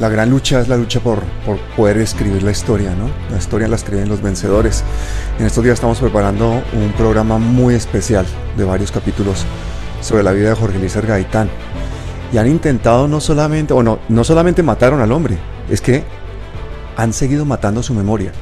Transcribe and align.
la 0.00 0.08
gran 0.08 0.30
lucha 0.30 0.60
es 0.60 0.68
la 0.68 0.76
lucha 0.76 1.00
por, 1.00 1.22
por, 1.44 1.58
poder 1.76 1.98
escribir 1.98 2.42
la 2.42 2.50
historia, 2.50 2.94
¿no? 2.94 3.10
La 3.30 3.38
historia 3.38 3.68
la 3.68 3.76
escriben 3.76 4.08
los 4.08 4.22
vencedores. 4.22 4.82
En 5.38 5.46
estos 5.46 5.62
días 5.62 5.74
estamos 5.74 5.98
preparando 6.00 6.62
un 6.72 6.92
programa 6.96 7.38
muy 7.38 7.74
especial 7.74 8.26
de 8.56 8.64
varios 8.64 8.90
capítulos 8.90 9.44
sobre 10.00 10.22
la 10.22 10.32
vida 10.32 10.50
de 10.50 10.54
Jorge 10.54 10.78
Luis 10.78 10.96
Gaitán. 10.96 11.48
Y 12.32 12.38
han 12.38 12.46
intentado 12.46 13.08
no 13.08 13.20
solamente, 13.20 13.74
o 13.74 13.82
no, 13.82 13.98
no 14.08 14.24
solamente 14.24 14.62
mataron 14.62 15.00
al 15.00 15.12
hombre, 15.12 15.36
es 15.68 15.80
que 15.80 16.02
han 16.96 17.12
seguido 17.12 17.44
matando 17.44 17.82
su 17.82 17.94
memoria. 17.94 18.32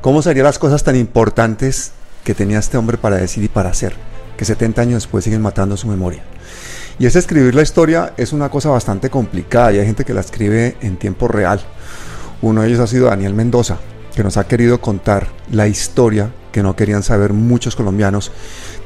¿Cómo 0.00 0.22
serían 0.22 0.46
las 0.46 0.58
cosas 0.58 0.84
tan 0.84 0.96
importantes 0.96 1.92
que 2.24 2.34
tenía 2.34 2.58
este 2.58 2.76
hombre 2.76 2.98
para 2.98 3.16
decir 3.16 3.42
y 3.42 3.48
para 3.48 3.70
hacer? 3.70 3.94
Que 4.36 4.44
70 4.44 4.82
años 4.82 5.02
después 5.02 5.24
siguen 5.24 5.42
matando 5.42 5.76
su 5.76 5.86
memoria. 5.88 6.22
Y 7.02 7.06
es 7.06 7.16
escribir 7.16 7.52
la 7.56 7.62
historia 7.62 8.12
es 8.16 8.32
una 8.32 8.48
cosa 8.48 8.68
bastante 8.68 9.10
complicada 9.10 9.72
y 9.72 9.80
hay 9.80 9.86
gente 9.86 10.04
que 10.04 10.14
la 10.14 10.20
escribe 10.20 10.76
en 10.82 10.96
tiempo 10.96 11.26
real. 11.26 11.60
Uno 12.42 12.62
de 12.62 12.68
ellos 12.68 12.78
ha 12.78 12.86
sido 12.86 13.08
Daniel 13.08 13.34
Mendoza, 13.34 13.78
que 14.14 14.22
nos 14.22 14.36
ha 14.36 14.46
querido 14.46 14.80
contar 14.80 15.26
la 15.50 15.66
historia 15.66 16.30
que 16.52 16.62
no 16.62 16.76
querían 16.76 17.02
saber 17.02 17.32
muchos 17.32 17.74
colombianos, 17.74 18.30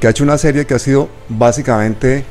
que 0.01 0.07
ha 0.07 0.11
hecho 0.13 0.25
una 0.25 0.39
serie 0.39 0.65
que 0.65 0.73
ha 0.73 0.79
sido 0.79 1.11
básicamente 1.29 2.25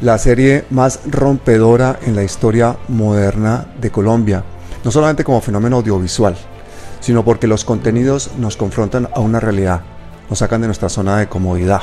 la 0.00 0.18
serie 0.18 0.64
más 0.68 0.98
rompedora 1.06 2.00
en 2.04 2.16
la 2.16 2.24
historia 2.24 2.76
moderna 2.88 3.68
de 3.80 3.92
Colombia, 3.92 4.42
no 4.82 4.90
solamente 4.90 5.22
como 5.22 5.40
fenómeno 5.40 5.76
audiovisual, 5.76 6.36
sino 6.98 7.24
porque 7.24 7.46
los 7.46 7.64
contenidos 7.64 8.32
nos 8.36 8.56
confrontan 8.56 9.08
a 9.14 9.20
una 9.20 9.38
realidad, 9.38 9.82
nos 10.28 10.40
sacan 10.40 10.62
de 10.62 10.66
nuestra 10.66 10.88
zona 10.88 11.18
de 11.18 11.28
comodidad. 11.28 11.82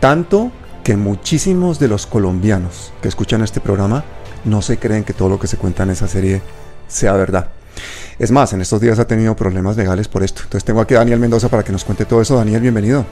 Tanto 0.00 0.52
que 0.84 0.96
muchísimos 0.96 1.78
de 1.78 1.88
los 1.88 2.06
colombianos 2.06 2.92
que 3.00 3.08
escuchan 3.08 3.42
este 3.42 3.60
programa 3.60 4.04
no 4.44 4.60
se 4.60 4.76
creen 4.76 5.02
que 5.02 5.14
todo 5.14 5.30
lo 5.30 5.40
que 5.40 5.46
se 5.46 5.56
cuenta 5.56 5.82
en 5.82 5.90
esa 5.90 6.06
serie 6.06 6.42
sea 6.86 7.14
verdad. 7.14 7.48
Es 8.18 8.30
más, 8.30 8.52
en 8.52 8.60
estos 8.60 8.80
días 8.80 8.98
ha 8.98 9.06
tenido 9.06 9.34
problemas 9.34 9.76
legales 9.76 10.06
por 10.06 10.22
esto. 10.22 10.42
Entonces 10.44 10.64
tengo 10.64 10.80
aquí 10.80 10.94
a 10.94 10.98
Daniel 10.98 11.18
Mendoza 11.18 11.48
para 11.48 11.64
que 11.64 11.72
nos 11.72 11.84
cuente 11.84 12.04
todo 12.04 12.20
eso. 12.20 12.36
Daniel, 12.36 12.60
bienvenido. 12.60 13.04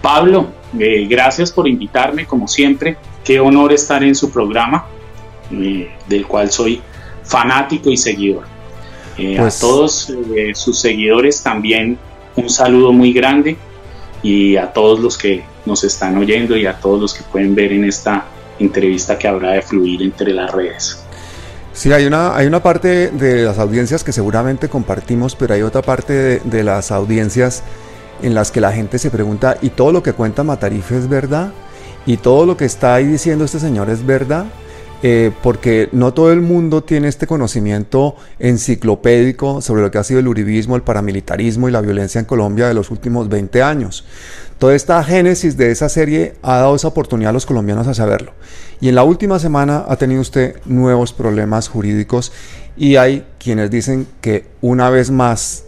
Pablo, 0.00 0.48
eh, 0.78 1.06
gracias 1.08 1.52
por 1.52 1.68
invitarme, 1.68 2.26
como 2.26 2.48
siempre. 2.48 2.96
Qué 3.22 3.38
honor 3.38 3.72
estar 3.72 4.02
en 4.02 4.14
su 4.14 4.30
programa, 4.30 4.86
eh, 5.52 5.90
del 6.08 6.26
cual 6.26 6.50
soy 6.50 6.80
fanático 7.22 7.90
y 7.90 7.96
seguidor. 7.98 8.44
Eh, 9.18 9.38
a 9.38 9.42
pues 9.42 9.60
todos 9.60 10.10
sus 10.54 10.80
seguidores 10.80 11.42
también 11.42 11.98
un 12.34 12.48
saludo 12.48 12.92
muy 12.92 13.12
grande 13.12 13.58
y 14.22 14.56
a 14.56 14.72
todos 14.72 14.98
los 15.00 15.18
que 15.18 15.44
nos 15.66 15.84
están 15.84 16.16
oyendo 16.16 16.56
y 16.56 16.66
a 16.66 16.78
todos 16.78 17.00
los 17.00 17.14
que 17.14 17.22
pueden 17.24 17.54
ver 17.54 17.72
en 17.72 17.84
esta 17.84 18.26
entrevista 18.58 19.18
que 19.18 19.28
habrá 19.28 19.52
de 19.52 19.62
fluir 19.62 20.02
entre 20.02 20.32
las 20.32 20.50
redes. 20.50 20.98
Sí, 21.72 21.90
hay 21.92 22.04
una, 22.04 22.36
hay 22.36 22.46
una 22.46 22.62
parte 22.62 23.08
de 23.10 23.44
las 23.44 23.58
audiencias 23.58 24.04
que 24.04 24.12
seguramente 24.12 24.68
compartimos, 24.68 25.36
pero 25.36 25.54
hay 25.54 25.62
otra 25.62 25.82
parte 25.82 26.12
de, 26.12 26.40
de 26.40 26.62
las 26.62 26.92
audiencias 26.92 27.62
en 28.20 28.34
las 28.34 28.52
que 28.52 28.60
la 28.60 28.72
gente 28.72 28.98
se 28.98 29.10
pregunta, 29.10 29.56
¿y 29.62 29.70
todo 29.70 29.90
lo 29.90 30.02
que 30.02 30.12
cuenta 30.12 30.44
Matarife 30.44 30.98
es 30.98 31.08
verdad? 31.08 31.52
¿Y 32.06 32.18
todo 32.18 32.46
lo 32.46 32.56
que 32.56 32.64
está 32.64 32.94
ahí 32.94 33.06
diciendo 33.06 33.44
este 33.44 33.58
señor 33.58 33.90
es 33.90 34.04
verdad? 34.04 34.46
Eh, 35.04 35.32
porque 35.42 35.88
no 35.90 36.14
todo 36.14 36.32
el 36.32 36.40
mundo 36.40 36.84
tiene 36.84 37.08
este 37.08 37.26
conocimiento 37.26 38.14
enciclopédico 38.38 39.60
sobre 39.60 39.82
lo 39.82 39.90
que 39.90 39.98
ha 39.98 40.04
sido 40.04 40.20
el 40.20 40.28
uribismo, 40.28 40.76
el 40.76 40.82
paramilitarismo 40.82 41.68
y 41.68 41.72
la 41.72 41.80
violencia 41.80 42.20
en 42.20 42.24
Colombia 42.24 42.68
de 42.68 42.74
los 42.74 42.92
últimos 42.92 43.28
20 43.28 43.62
años. 43.62 44.04
Toda 44.62 44.76
esta 44.76 45.02
génesis 45.02 45.56
de 45.56 45.72
esa 45.72 45.88
serie 45.88 46.36
ha 46.40 46.58
dado 46.58 46.76
esa 46.76 46.86
oportunidad 46.86 47.30
a 47.30 47.32
los 47.32 47.46
colombianos 47.46 47.88
a 47.88 47.94
saberlo. 47.94 48.32
Y 48.80 48.90
en 48.90 48.94
la 48.94 49.02
última 49.02 49.40
semana 49.40 49.84
ha 49.88 49.96
tenido 49.96 50.20
usted 50.20 50.54
nuevos 50.66 51.12
problemas 51.12 51.66
jurídicos 51.66 52.30
y 52.76 52.94
hay 52.94 53.26
quienes 53.40 53.72
dicen 53.72 54.06
que 54.20 54.46
una 54.60 54.88
vez 54.88 55.10
más 55.10 55.64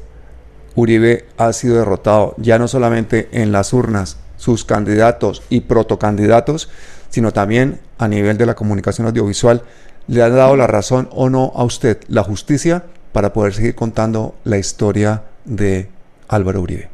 Uribe 0.77 1.27
ha 1.39 1.53
sido 1.53 1.75
derrotado, 1.75 2.37
ya 2.39 2.56
no 2.61 2.69
solamente 2.69 3.28
en 3.33 3.50
las 3.50 3.72
urnas, 3.72 4.17
sus 4.37 4.65
candidatos 4.65 5.43
y 5.49 5.62
protocandidatos, 5.62 6.71
sino 7.11 7.32
también 7.32 7.81
a 7.99 8.06
nivel 8.06 8.38
de 8.38 8.47
la 8.47 8.55
comunicación 8.55 9.09
audiovisual. 9.09 9.65
¿Le 10.06 10.22
ha 10.22 10.28
dado 10.28 10.55
la 10.55 10.69
razón 10.69 11.09
o 11.11 11.31
no 11.31 11.50
a 11.56 11.65
usted 11.65 11.99
la 12.06 12.22
justicia 12.22 12.84
para 13.11 13.32
poder 13.32 13.55
seguir 13.55 13.75
contando 13.75 14.37
la 14.44 14.59
historia 14.59 15.25
de 15.44 15.91
Álvaro 16.28 16.61
Uribe? 16.61 16.94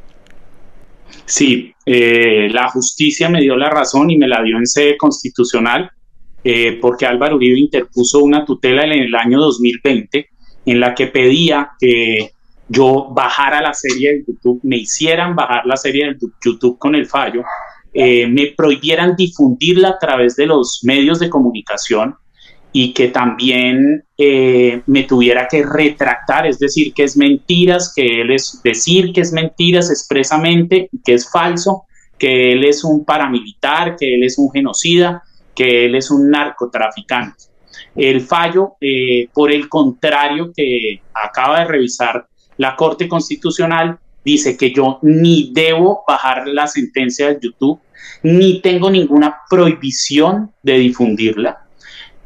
Sí, 1.24 1.74
eh, 1.86 2.48
la 2.50 2.68
justicia 2.68 3.28
me 3.28 3.40
dio 3.40 3.56
la 3.56 3.70
razón 3.70 4.10
y 4.10 4.18
me 4.18 4.28
la 4.28 4.42
dio 4.42 4.56
en 4.56 4.66
sede 4.66 4.96
constitucional 4.96 5.90
eh, 6.42 6.78
porque 6.80 7.06
Álvaro 7.06 7.36
Uribe 7.36 7.58
interpuso 7.58 8.20
una 8.20 8.44
tutela 8.44 8.84
en 8.84 8.92
el 8.92 9.14
año 9.14 9.38
2020 9.40 10.28
en 10.66 10.80
la 10.80 10.94
que 10.94 11.08
pedía 11.08 11.70
que 11.78 12.30
yo 12.68 13.08
bajara 13.10 13.60
la 13.60 13.74
serie 13.74 14.12
de 14.12 14.24
YouTube, 14.26 14.60
me 14.62 14.78
hicieran 14.78 15.34
bajar 15.34 15.66
la 15.66 15.76
serie 15.76 16.06
de 16.06 16.16
YouTube 16.42 16.78
con 16.78 16.94
el 16.94 17.06
fallo, 17.06 17.42
eh, 17.92 18.26
me 18.26 18.54
prohibieran 18.56 19.16
difundirla 19.16 19.90
a 19.90 19.98
través 19.98 20.36
de 20.36 20.46
los 20.46 20.80
medios 20.84 21.18
de 21.18 21.28
comunicación 21.28 22.14
y 22.72 22.92
que 22.92 23.08
también 23.08 24.04
eh, 24.16 24.82
me 24.86 25.02
tuviera 25.04 25.48
que 25.48 25.64
retractar, 25.64 26.46
es 26.46 26.58
decir, 26.58 26.94
que 26.94 27.04
es 27.04 27.16
mentiras, 27.16 27.92
que 27.94 28.20
él 28.20 28.30
es 28.30 28.60
decir 28.62 29.12
que 29.12 29.22
es 29.22 29.32
mentiras 29.32 29.90
expresamente, 29.90 30.88
que 31.04 31.14
es 31.14 31.28
falso, 31.30 31.84
que 32.18 32.52
él 32.52 32.64
es 32.64 32.84
un 32.84 33.04
paramilitar, 33.04 33.96
que 33.96 34.14
él 34.14 34.24
es 34.24 34.38
un 34.38 34.50
genocida, 34.50 35.22
que 35.54 35.86
él 35.86 35.96
es 35.96 36.10
un 36.10 36.30
narcotraficante. 36.30 37.44
El 37.96 38.20
fallo, 38.20 38.74
eh, 38.80 39.28
por 39.32 39.50
el 39.50 39.68
contrario, 39.68 40.52
que 40.54 41.02
acaba 41.12 41.60
de 41.60 41.64
revisar 41.64 42.28
la 42.56 42.76
Corte 42.76 43.08
Constitucional, 43.08 43.98
dice 44.24 44.56
que 44.56 44.72
yo 44.72 44.98
ni 45.02 45.50
debo 45.52 46.04
bajar 46.06 46.46
la 46.46 46.66
sentencia 46.66 47.28
de 47.28 47.38
YouTube, 47.42 47.80
ni 48.22 48.60
tengo 48.60 48.90
ninguna 48.90 49.38
prohibición 49.48 50.52
de 50.62 50.78
difundirla 50.78 51.59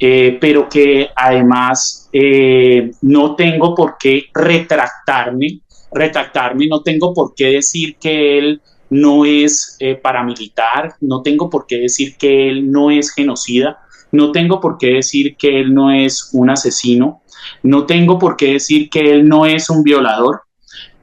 eh, 0.07 0.37
pero 0.39 0.69
que 0.69 1.09
además 1.17 2.11
eh, 2.13 2.91
no 3.01 3.35
tengo 3.35 3.75
por 3.75 3.97
qué 3.99 4.25
retractarme, 4.35 5.61
retractarme, 5.91 6.67
no 6.67 6.83
tengo 6.83 7.15
por 7.15 7.35
qué 7.35 7.47
decir 7.47 7.97
que 7.97 8.37
él 8.37 8.61
no 8.91 9.25
es 9.25 9.79
eh, 9.81 9.95
paramilitar, 9.95 10.93
no 11.01 11.23
tengo 11.23 11.49
por 11.49 11.67
qué 11.67 11.79
decir 11.79 12.17
que 12.19 12.51
él 12.51 12.71
no 12.71 12.91
es 12.91 13.15
genocida, 13.15 13.79
no 14.13 14.31
tengo 14.31 14.61
por 14.61 14.77
qué 14.77 14.89
decir 14.89 15.37
que 15.39 15.63
él 15.63 15.73
no 15.73 15.91
es 15.91 16.29
un 16.35 16.51
asesino, 16.51 17.23
no 17.63 17.87
tengo 17.87 18.19
por 18.19 18.37
qué 18.37 18.53
decir 18.53 18.91
que 18.91 19.11
él 19.11 19.27
no 19.27 19.47
es 19.47 19.71
un 19.71 19.83
violador, 19.83 20.43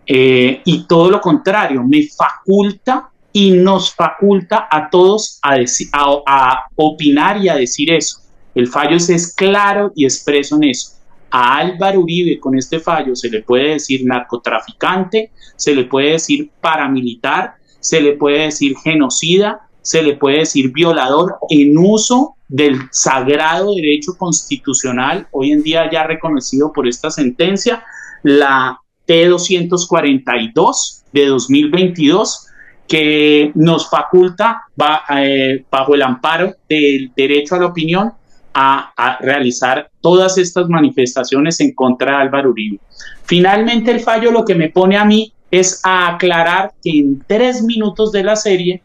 y 0.06 0.86
todo 0.88 1.10
lo 1.10 1.22
contrario, 1.22 1.84
me 1.88 2.04
faculta 2.04 3.10
y 3.34 3.52
nos 3.52 3.96
faculta 3.96 4.68
a 4.70 4.90
todos 4.90 5.40
a, 5.42 5.56
a 6.28 6.66
opinar 6.76 7.44
y 7.44 7.50
a 7.50 7.56
decir 7.56 7.92
eso. 7.92 8.21
El 8.54 8.68
fallo 8.68 8.98
es 8.98 9.34
claro 9.36 9.92
y 9.96 10.06
expreso 10.06 10.56
en 10.58 10.66
eso. 10.66 10.92
A 11.30 11.58
Álvaro 11.58 12.02
Uribe 12.02 12.40
con 12.40 12.58
este 12.58 12.80
fallo 12.80 13.16
se 13.16 13.30
le 13.30 13.42
puede 13.42 13.70
decir 13.70 14.06
narcotraficante, 14.06 15.32
se 15.56 15.74
le 15.74 15.86
puede 15.86 16.12
decir 16.14 16.52
paramilitar, 16.60 17.56
se 17.80 18.02
le 18.02 18.14
puede 18.14 18.44
decir 18.44 18.76
genocida, 18.84 19.62
se 19.82 20.04
le 20.04 20.18
puede 20.18 20.40
decir 20.40 20.72
violador 20.72 21.38
en 21.50 21.78
uso 21.78 22.36
del 22.50 22.78
sagrado 22.92 23.74
derecho 23.76 24.18
constitucional, 24.18 25.28
hoy 25.32 25.54
en 25.54 25.64
día 25.64 25.90
ya 25.90 26.04
reconocido 26.04 26.74
por 26.74 26.86
esta 26.86 27.10
sentencia, 27.10 27.84
la 28.24 28.78
T242 29.08 31.04
de 31.14 31.26
2022, 31.28 32.48
que 32.90 33.54
nos 33.56 33.90
faculta 33.90 34.64
eh, 35.16 35.64
bajo 35.72 35.96
el 35.96 36.02
amparo 36.02 36.56
del 36.68 37.14
derecho 37.16 37.56
a 37.56 37.60
la 37.60 37.68
opinión 37.68 38.12
a, 38.54 39.18
realizar 39.22 39.90
todas 40.02 40.38
estas 40.38 40.68
manifestaciones 40.68 41.60
en 41.60 41.74
contra 41.74 42.12
de 42.12 42.24
Álvaro 42.24 42.52
Uribe. 42.52 42.80
Finalmente 43.26 43.92
el 43.92 44.00
fallo 44.00 44.32
lo 44.32 44.46
que 44.46 44.56
me 44.56 44.70
pone 44.70 44.98
a 44.98 45.06
mí 45.06 45.34
es 45.50 45.82
a 45.84 46.16
aclarar 46.16 46.72
que 46.84 46.92
en 46.92 47.24
tres 47.28 47.64
minutos 47.64 48.12
de 48.12 48.24
la 48.24 48.36
serie 48.36 48.82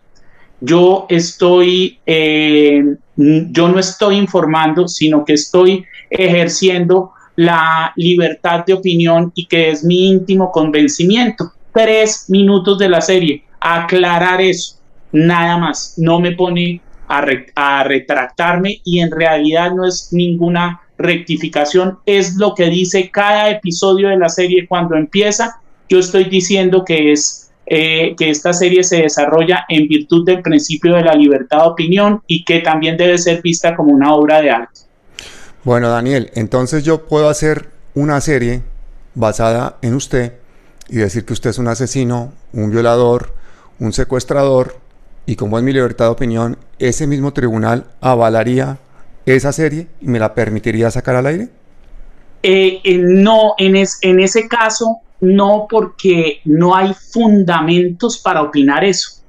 yo 0.61 1.07
estoy, 1.09 1.99
eh, 2.07 2.97
yo 3.17 3.69
no 3.69 3.79
estoy 3.79 4.17
informando, 4.17 4.89
sino 4.89 5.25
que 5.25 5.35
estoy 5.35 5.85
ejerciendo 6.11 7.13
la 7.37 7.93
libertad 7.97 8.65
de 8.65 8.73
opinión 8.73 9.33
y 9.35 9.47
que 9.47 9.71
es 9.71 9.85
mi 9.85 10.09
íntimo 10.09 10.51
convencimiento. 10.51 11.53
Tres 11.73 12.25
minutos 12.29 12.79
de 12.79 12.89
la 12.89 13.03
serie, 13.03 13.45
aclarar 13.61 14.41
eso, 14.41 14.77
nada 15.13 15.59
más, 15.59 15.95
no 15.99 16.19
me 16.19 16.33
pone 16.33 16.81
a, 17.09 17.85
retractarme 17.85 18.81
y 18.85 19.01
en 19.01 19.11
realidad 19.11 19.73
no 19.73 19.87
es 19.87 20.09
ninguna 20.13 20.81
rectificación, 20.99 21.99
es 22.07 22.37
lo 22.37 22.55
que 22.55 22.67
dice 22.67 23.11
cada 23.11 23.51
episodio 23.51 24.09
de 24.09 24.17
la 24.17 24.29
serie 24.29 24.67
cuando 24.67 24.97
empieza. 24.97 25.61
Yo 25.89 25.99
estoy 25.99 26.25
diciendo 26.25 26.85
que 26.85 27.13
es 27.13 27.51
eh, 27.67 28.15
que 28.17 28.31
esta 28.31 28.53
serie 28.53 28.83
se 28.83 29.03
desarrolla 29.03 29.65
en 29.69 29.89
virtud 29.89 30.25
del 30.25 30.41
principio 30.41 30.95
de 30.95 31.03
la 31.03 31.15
libertad 31.15 31.63
de 31.63 31.69
opinión 31.69 32.23
y 32.27 32.45
que 32.45 32.61
también 32.61 32.97
debe 32.97 33.19
ser 33.19 33.43
vista 33.43 33.77
como 33.77 33.93
una 33.93 34.15
obra 34.15 34.41
de 34.41 34.51
arte. 34.51 34.81
Bueno, 35.65 35.89
Daniel, 35.89 36.31
entonces 36.35 36.85
yo 36.85 37.07
puedo 37.07 37.29
hacer 37.29 37.71
una 37.95 38.21
serie 38.21 38.63
basada 39.15 39.79
en 39.83 39.95
usted 39.95 40.35
y 40.89 40.97
decir 40.97 41.25
que 41.25 41.33
usted 41.33 41.51
es 41.51 41.59
un 41.59 41.67
asesino, 41.69 42.33
un 42.53 42.71
violador, 42.71 43.35
un 43.81 43.93
secuestrador, 43.93 44.77
y 45.27 45.35
como 45.35 45.59
es 45.59 45.65
mi 45.65 45.73
libertad 45.73 46.05
de 46.05 46.11
opinión, 46.13 46.57
ese 46.79 47.07
mismo 47.07 47.33
tribunal 47.33 47.85
avalaría 48.01 48.79
esa 49.25 49.53
serie 49.53 49.89
y 50.01 50.07
me 50.07 50.19
la 50.19 50.35
permitiría 50.35 50.91
sacar 50.91 51.17
al 51.17 51.27
aire? 51.27 51.49
Eh, 52.43 52.81
eh, 52.85 52.99
no, 52.99 53.55
en, 53.59 53.77
en 53.77 54.21
ese 54.21 54.47
caso 54.49 55.01
no, 55.21 55.67
porque 55.69 56.41
no 56.45 56.77
hay 56.77 56.93
fundamentos 56.95 58.19
para 58.19 58.43
opinar 58.43 58.85
eso. 58.85 59.23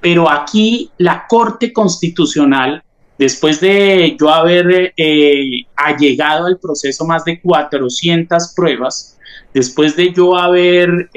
Pero 0.00 0.30
aquí 0.30 0.90
la 0.98 1.26
Corte 1.28 1.72
Constitucional, 1.72 2.82
después 3.18 3.60
de 3.60 4.16
yo 4.18 4.28
haber 4.30 4.92
eh, 4.96 5.66
allegado 5.76 6.46
al 6.46 6.58
proceso 6.58 7.04
más 7.04 7.24
de 7.24 7.40
400 7.40 8.52
pruebas, 8.54 9.18
después 9.52 9.96
de 9.96 10.12
yo 10.12 10.36
haber 10.36 11.10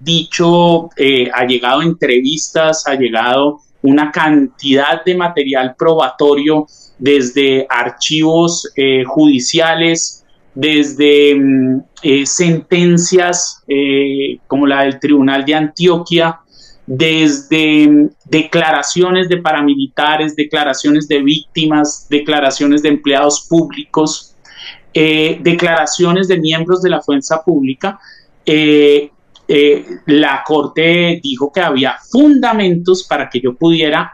dicho, 0.00 0.90
eh, 0.96 1.28
ha 1.34 1.44
llegado 1.44 1.82
entrevistas, 1.82 2.86
ha 2.86 2.94
llegado 2.94 3.60
una 3.88 4.10
cantidad 4.10 5.04
de 5.04 5.14
material 5.14 5.74
probatorio 5.76 6.66
desde 6.98 7.66
archivos 7.68 8.70
eh, 8.76 9.04
judiciales, 9.04 10.24
desde 10.54 11.34
mm, 11.34 11.82
sentencias 12.24 13.62
como 14.46 14.66
la 14.66 14.84
del 14.84 14.98
Tribunal 14.98 15.44
de 15.44 15.54
Antioquia, 15.54 16.40
desde 16.86 17.88
mm, 17.88 18.10
declaraciones 18.24 19.28
de 19.28 19.38
paramilitares, 19.38 20.36
declaraciones 20.36 21.08
de 21.08 21.22
víctimas, 21.22 22.06
declaraciones 22.08 22.82
de 22.82 22.90
empleados 22.90 23.46
públicos, 23.48 24.34
eh, 24.94 25.38
declaraciones 25.42 26.28
de 26.28 26.38
miembros 26.38 26.80
de 26.80 26.90
la 26.90 27.02
fuerza 27.02 27.42
pública, 27.44 27.98
eh, 28.46 29.10
eh, 29.48 29.84
la 30.06 30.42
Corte 30.44 31.20
dijo 31.22 31.52
que 31.52 31.60
había 31.60 31.96
fundamentos 32.10 33.06
para 33.08 33.28
que 33.30 33.40
yo 33.40 33.54
pudiera 33.54 34.12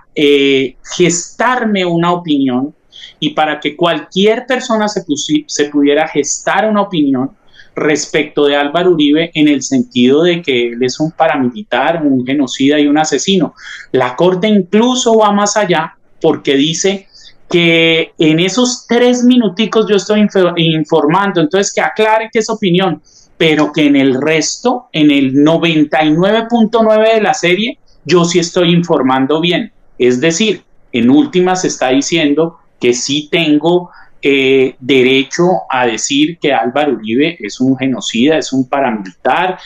gestarme 0.94 1.86
una 1.86 2.12
opinión 2.12 2.74
y 3.18 3.30
para 3.30 3.60
que 3.60 3.76
cualquier 3.76 4.46
persona 4.46 4.88
se, 4.88 5.04
se 5.46 5.64
pudiera 5.66 6.06
gestar 6.08 6.68
una 6.68 6.82
opinión 6.82 7.30
respecto 7.74 8.46
de 8.46 8.56
Álvaro 8.56 8.90
Uribe 8.90 9.30
en 9.34 9.48
el 9.48 9.62
sentido 9.62 10.22
de 10.22 10.42
que 10.42 10.68
él 10.68 10.82
es 10.82 11.00
un 11.00 11.12
paramilitar, 11.12 12.04
un 12.04 12.26
genocida 12.26 12.78
y 12.78 12.86
un 12.86 12.98
asesino. 12.98 13.54
La 13.92 14.16
Corte 14.16 14.48
incluso 14.48 15.16
va 15.16 15.32
más 15.32 15.56
allá 15.56 15.96
porque 16.20 16.54
dice 16.54 17.08
que 17.48 18.12
en 18.18 18.40
esos 18.40 18.86
tres 18.86 19.24
minuticos 19.24 19.86
yo 19.88 19.96
estoy 19.96 20.26
informando, 20.56 21.40
entonces 21.40 21.72
que 21.74 21.80
aclare 21.80 22.30
que 22.32 22.38
es 22.38 22.48
opinión, 22.48 23.02
pero 23.42 23.72
que 23.72 23.86
en 23.86 23.96
el 23.96 24.22
resto, 24.22 24.86
en 24.92 25.10
el 25.10 25.34
99.9 25.34 27.14
de 27.14 27.20
la 27.20 27.34
serie, 27.34 27.76
yo 28.04 28.24
sí 28.24 28.38
estoy 28.38 28.72
informando 28.72 29.40
bien. 29.40 29.72
Es 29.98 30.20
decir, 30.20 30.62
en 30.92 31.10
última 31.10 31.56
se 31.56 31.66
está 31.66 31.88
diciendo 31.88 32.58
que 32.78 32.94
sí 32.94 33.28
tengo 33.32 33.90
eh, 34.22 34.76
derecho 34.78 35.42
a 35.68 35.86
decir 35.86 36.38
que 36.38 36.52
Álvaro 36.52 36.92
Uribe 36.92 37.36
es 37.40 37.60
un 37.60 37.76
genocida, 37.76 38.38
es 38.38 38.52
un 38.52 38.68
paramilitar, 38.68 39.58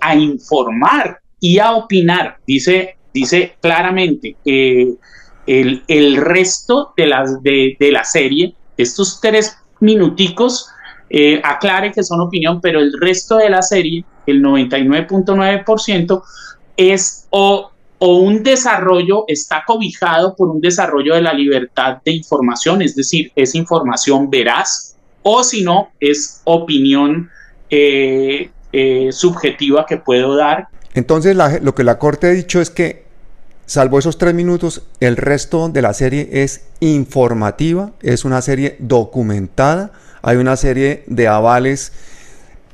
a 0.00 0.14
informar 0.16 1.20
y 1.38 1.60
a 1.60 1.74
opinar. 1.74 2.38
Dice, 2.44 2.96
dice 3.14 3.54
claramente 3.60 4.34
que 4.44 4.94
el, 5.46 6.16
resto 6.16 6.92
de 6.96 7.06
la, 7.06 7.24
de, 7.40 7.76
la 7.92 8.02
serie, 8.02 8.56
estos 8.76 9.20
tres 9.20 9.56
minuticos, 9.78 10.70
eh, 11.08 11.40
aclare 11.42 11.92
que 11.92 12.02
son 12.02 12.20
opinión, 12.20 12.60
pero 12.60 12.80
el 12.80 12.92
resto 13.00 13.36
de 13.36 13.50
la 13.50 13.62
serie, 13.62 14.04
el 14.26 14.42
99.9%, 14.42 16.22
es 16.76 17.26
o, 17.30 17.70
o, 17.98 18.16
un 18.18 18.42
desarrollo, 18.42 19.24
está 19.28 19.64
cobijado 19.66 20.34
por 20.34 20.48
un 20.48 20.60
desarrollo 20.60 21.14
de 21.14 21.22
la 21.22 21.32
libertad 21.32 21.98
de 22.04 22.12
información, 22.12 22.82
es 22.82 22.94
decir, 22.94 23.32
es 23.34 23.54
información 23.54 24.28
veraz, 24.30 24.96
o 25.22 25.42
si 25.42 25.62
no, 25.62 25.90
es 26.00 26.40
opinión 26.44 27.30
eh, 27.70 28.50
eh, 28.72 29.08
subjetiva 29.10 29.86
que 29.86 29.96
puedo 29.96 30.36
dar. 30.36 30.68
Entonces, 30.94 31.36
lo 31.62 31.74
que 31.74 31.82
la 31.82 31.98
Corte 31.98 32.28
ha 32.28 32.30
dicho 32.30 32.60
es 32.60 32.70
que 32.70 33.05
Salvo 33.66 33.98
esos 33.98 34.16
tres 34.16 34.32
minutos, 34.32 34.82
el 35.00 35.16
resto 35.16 35.68
de 35.68 35.82
la 35.82 35.92
serie 35.92 36.28
es 36.30 36.62
informativa, 36.78 37.90
es 38.00 38.24
una 38.24 38.40
serie 38.40 38.76
documentada, 38.78 39.90
hay 40.22 40.36
una 40.36 40.56
serie 40.56 41.02
de 41.08 41.26
avales 41.26 41.92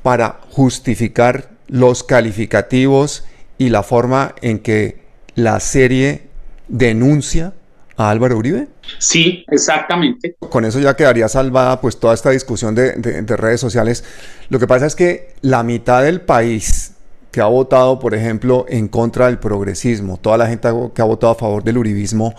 para 0.03 0.39
justificar 0.51 1.49
los 1.67 2.03
calificativos 2.03 3.25
y 3.57 3.69
la 3.69 3.81
forma 3.81 4.35
en 4.43 4.59
que 4.59 5.01
la 5.33 5.59
serie 5.59 6.27
denuncia 6.67 7.53
a 7.97 8.11
Álvaro 8.11 8.37
Uribe? 8.37 8.67
Sí, 8.99 9.45
exactamente. 9.49 10.35
Con 10.37 10.63
eso 10.63 10.79
ya 10.79 10.95
quedaría 10.95 11.27
salvada 11.27 11.81
pues 11.81 11.99
toda 11.99 12.13
esta 12.13 12.29
discusión 12.29 12.75
de, 12.75 12.93
de 12.93 13.37
redes 13.37 13.59
sociales. 13.59 14.03
Lo 14.49 14.59
que 14.59 14.67
pasa 14.67 14.85
es 14.85 14.95
que 14.95 15.33
la 15.41 15.63
mitad 15.63 16.03
del 16.03 16.21
país 16.21 16.92
que 17.33 17.41
ha 17.41 17.47
votado, 17.47 17.97
por 17.97 18.13
ejemplo, 18.13 18.67
en 18.69 18.87
contra 18.87 19.25
del 19.25 19.39
progresismo, 19.39 20.17
toda 20.17 20.37
la 20.37 20.47
gente 20.47 20.69
que 20.93 21.01
ha 21.01 21.05
votado 21.05 21.33
a 21.33 21.35
favor 21.35 21.63
del 21.63 21.79
uribismo, 21.79 22.35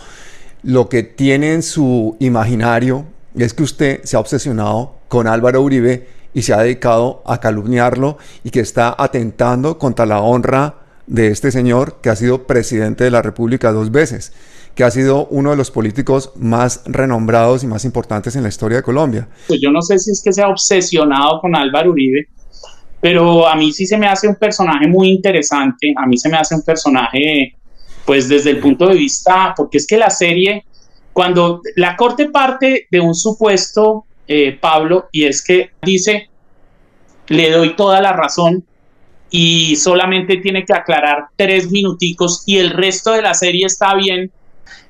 lo 0.63 0.87
que 0.87 1.03
tiene 1.03 1.51
en 1.51 1.63
su 1.63 2.15
imaginario 2.21 3.05
es 3.35 3.53
que 3.53 3.63
usted 3.63 3.99
se 4.05 4.15
ha 4.15 4.21
obsesionado 4.21 4.95
con 5.09 5.27
Álvaro 5.27 5.61
Uribe 5.61 6.07
y 6.33 6.43
se 6.43 6.53
ha 6.53 6.61
dedicado 6.61 7.23
a 7.25 7.41
calumniarlo 7.41 8.17
y 8.45 8.51
que 8.51 8.61
está 8.61 8.95
atentando 8.97 9.77
contra 9.77 10.05
la 10.05 10.21
honra 10.21 10.75
de 11.07 11.27
este 11.27 11.51
señor 11.51 11.97
que 12.01 12.09
ha 12.09 12.15
sido 12.15 12.47
presidente 12.47 13.03
de 13.03 13.11
la 13.11 13.21
República 13.21 13.73
dos 13.73 13.91
veces, 13.91 14.31
que 14.75 14.85
ha 14.85 14.91
sido 14.91 15.27
uno 15.27 15.51
de 15.51 15.57
los 15.57 15.71
políticos 15.71 16.31
más 16.37 16.83
renombrados 16.85 17.65
y 17.65 17.67
más 17.67 17.83
importantes 17.83 18.37
en 18.37 18.43
la 18.43 18.49
historia 18.49 18.77
de 18.77 18.83
Colombia. 18.83 19.27
Pues 19.47 19.59
yo 19.59 19.71
no 19.71 19.81
sé 19.81 19.99
si 19.99 20.11
es 20.11 20.21
que 20.23 20.31
se 20.31 20.41
ha 20.41 20.47
obsesionado 20.47 21.41
con 21.41 21.53
Álvaro 21.53 21.91
Uribe, 21.91 22.29
pero 23.01 23.47
a 23.47 23.55
mí 23.55 23.71
sí 23.71 23.85
se 23.85 23.97
me 23.97 24.07
hace 24.07 24.27
un 24.27 24.35
personaje 24.35 24.87
muy 24.87 25.09
interesante, 25.09 25.93
a 25.95 26.05
mí 26.05 26.17
se 26.17 26.29
me 26.29 26.37
hace 26.37 26.55
un 26.55 26.63
personaje, 26.63 27.55
pues 28.05 28.27
desde 28.29 28.51
el 28.51 28.59
punto 28.59 28.87
de 28.87 28.95
vista, 28.95 29.53
porque 29.55 29.77
es 29.77 29.87
que 29.87 29.97
la 29.97 30.09
serie, 30.09 30.65
cuando 31.13 31.61
la 31.75 31.95
corte 31.95 32.29
parte 32.29 32.87
de 32.89 32.99
un 32.99 33.13
supuesto, 33.15 34.05
eh, 34.27 34.57
Pablo, 34.59 35.07
y 35.11 35.25
es 35.25 35.43
que 35.43 35.71
dice, 35.81 36.29
le 37.27 37.51
doy 37.51 37.75
toda 37.75 38.01
la 38.01 38.13
razón 38.13 38.63
y 39.29 39.75
solamente 39.75 40.37
tiene 40.37 40.65
que 40.65 40.73
aclarar 40.73 41.27
tres 41.35 41.69
minuticos 41.71 42.43
y 42.45 42.57
el 42.57 42.71
resto 42.71 43.11
de 43.11 43.21
la 43.21 43.33
serie 43.33 43.65
está 43.65 43.93
bien. 43.95 44.31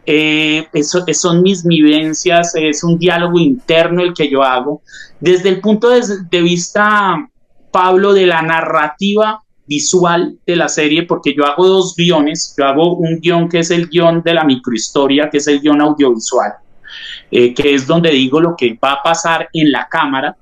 Eh, 0.05 0.67
eso, 0.71 1.03
son 1.13 1.41
mis 1.41 1.65
vivencias, 1.65 2.53
es 2.55 2.83
un 2.83 3.00
diálogo 3.00 3.39
interno 3.39 4.03
el 4.03 4.13
que 4.13 4.29
yo 4.29 4.43
hago. 4.43 4.81
Desde 5.19 5.50
el 5.50 5.62
punto 5.62 5.89
de 5.89 6.41
vista 6.41 7.27
Pablo, 7.75 8.13
de 8.13 8.25
la 8.25 8.41
narrativa 8.41 9.44
visual 9.67 10.38
de 10.48 10.55
la 10.55 10.70
serie, 10.70 11.03
porque 11.03 11.36
yo 11.36 11.46
hago 11.46 11.67
dos 11.67 11.94
guiones. 11.98 12.55
Yo 12.58 12.65
hago 12.65 12.96
un 12.96 13.20
guion 13.20 13.50
que 13.50 13.60
es 13.60 13.70
el 13.70 13.89
guion 13.89 14.22
de 14.24 14.34
la 14.34 14.46
microhistoria, 14.46 15.29
que 15.29 15.39
es 15.39 15.48
el 15.48 15.60
guion 15.60 15.82
audiovisual, 15.82 16.53
eh, 17.29 17.53
que 17.53 17.75
es 17.75 17.86
donde 17.86 18.12
digo 18.12 18.39
lo 18.39 18.55
que 18.55 18.79
va 18.82 18.94
a 18.94 19.03
pasar 19.03 19.50
en 19.51 19.74
la 19.74 19.89
cámara. 19.89 20.38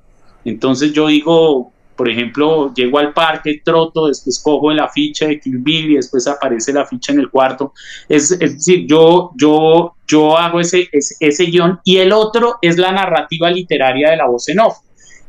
Entonces 0.45 0.93
yo 0.93 1.07
digo, 1.07 1.71
por 1.95 2.07
ejemplo, 2.07 2.71
llego 2.71 2.99
al 2.99 3.13
parque, 3.13 3.63
troto, 3.65 4.09
después 4.09 4.39
cojo 4.39 4.71
la 4.71 4.87
ficha 4.89 5.25
de 5.25 5.39
Kill 5.39 5.57
Bill 5.57 5.89
y 5.89 5.95
después 5.95 6.27
aparece 6.27 6.71
la 6.71 6.85
ficha 6.85 7.13
en 7.13 7.19
el 7.19 7.31
cuarto. 7.31 7.73
Es, 8.07 8.37
decir, 8.37 8.85
yo, 8.85 9.31
yo, 9.37 9.95
yo 10.07 10.37
hago 10.37 10.59
ese, 10.59 10.87
ese, 10.91 11.15
ese 11.19 11.45
guion 11.45 11.79
y 11.83 11.97
el 11.97 12.11
otro 12.11 12.57
es 12.61 12.77
la 12.77 12.91
narrativa 12.91 13.49
literaria 13.49 14.11
de 14.11 14.17
la 14.17 14.27
voz 14.27 14.49
en 14.49 14.59
off. 14.59 14.77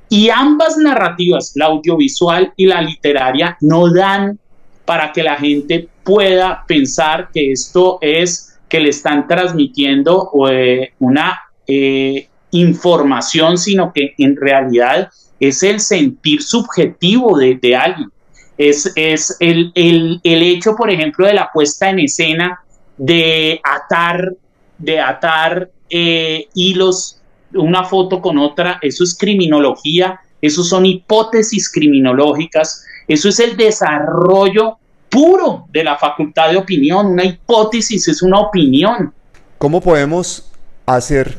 Y 0.09 0.31
ambas 0.31 0.77
narrativas, 0.77 1.53
la 1.55 1.67
audiovisual 1.67 2.53
y 2.57 2.67
la 2.67 2.83
literaria, 2.83 3.57
no 3.61 3.93
dan 3.93 4.39
para 4.85 5.13
que 5.13 5.23
la 5.23 5.37
gente 5.37 5.89
pueda 6.03 6.65
pensar 6.67 7.31
que 7.33 7.53
esto 7.53 7.99
es 8.01 8.59
que 8.69 8.81
le 8.81 8.91
están 8.91 9.27
transmitiendo 9.27 10.31
eh, 10.51 10.93
una 10.99 11.41
eh, 11.67 12.29
información, 12.51 13.57
sino 13.57 13.93
que 13.93 14.15
en 14.19 14.37
realidad 14.37 15.11
es 15.41 15.63
el 15.63 15.81
sentir 15.81 16.43
subjetivo 16.43 17.39
de, 17.39 17.77
alguien. 17.77 18.11
Es, 18.57 18.93
es 18.95 19.37
el, 19.41 19.73
hecho, 20.23 20.77
por 20.77 20.91
ejemplo, 20.91 21.27
de 21.27 21.35
la 21.35 21.51
puesta 21.53 21.91
en 21.91 22.01
escena 22.01 22.61
de 22.97 23.61
atar, 23.65 24.33
de 24.79 25.01
atar 25.01 25.71
eh, 25.91 26.47
hilos 26.55 27.21
una 27.55 27.85
foto 27.85 28.21
con 28.21 28.39
otra, 28.39 28.79
eso 28.83 29.05
es 29.05 29.17
criminología, 29.17 30.21
eso 30.41 30.63
son 30.63 30.87
hipótesis 30.87 31.71
criminológicas, 31.71 32.85
eso 33.09 33.29
es 33.29 33.41
el 33.41 33.57
desarrollo 33.57 34.79
puro 35.09 35.67
de 35.71 35.85
la 35.85 35.97
facultad 35.97 36.51
de 36.51 36.57
opinión, 36.57 37.07
una 37.07 37.25
hipótesis 37.25 38.09
es 38.09 38.23
una 38.23 38.41
opinión. 38.41 39.13
¿Cómo 39.59 39.81
podemos 39.81 40.51
hacer 40.87 41.39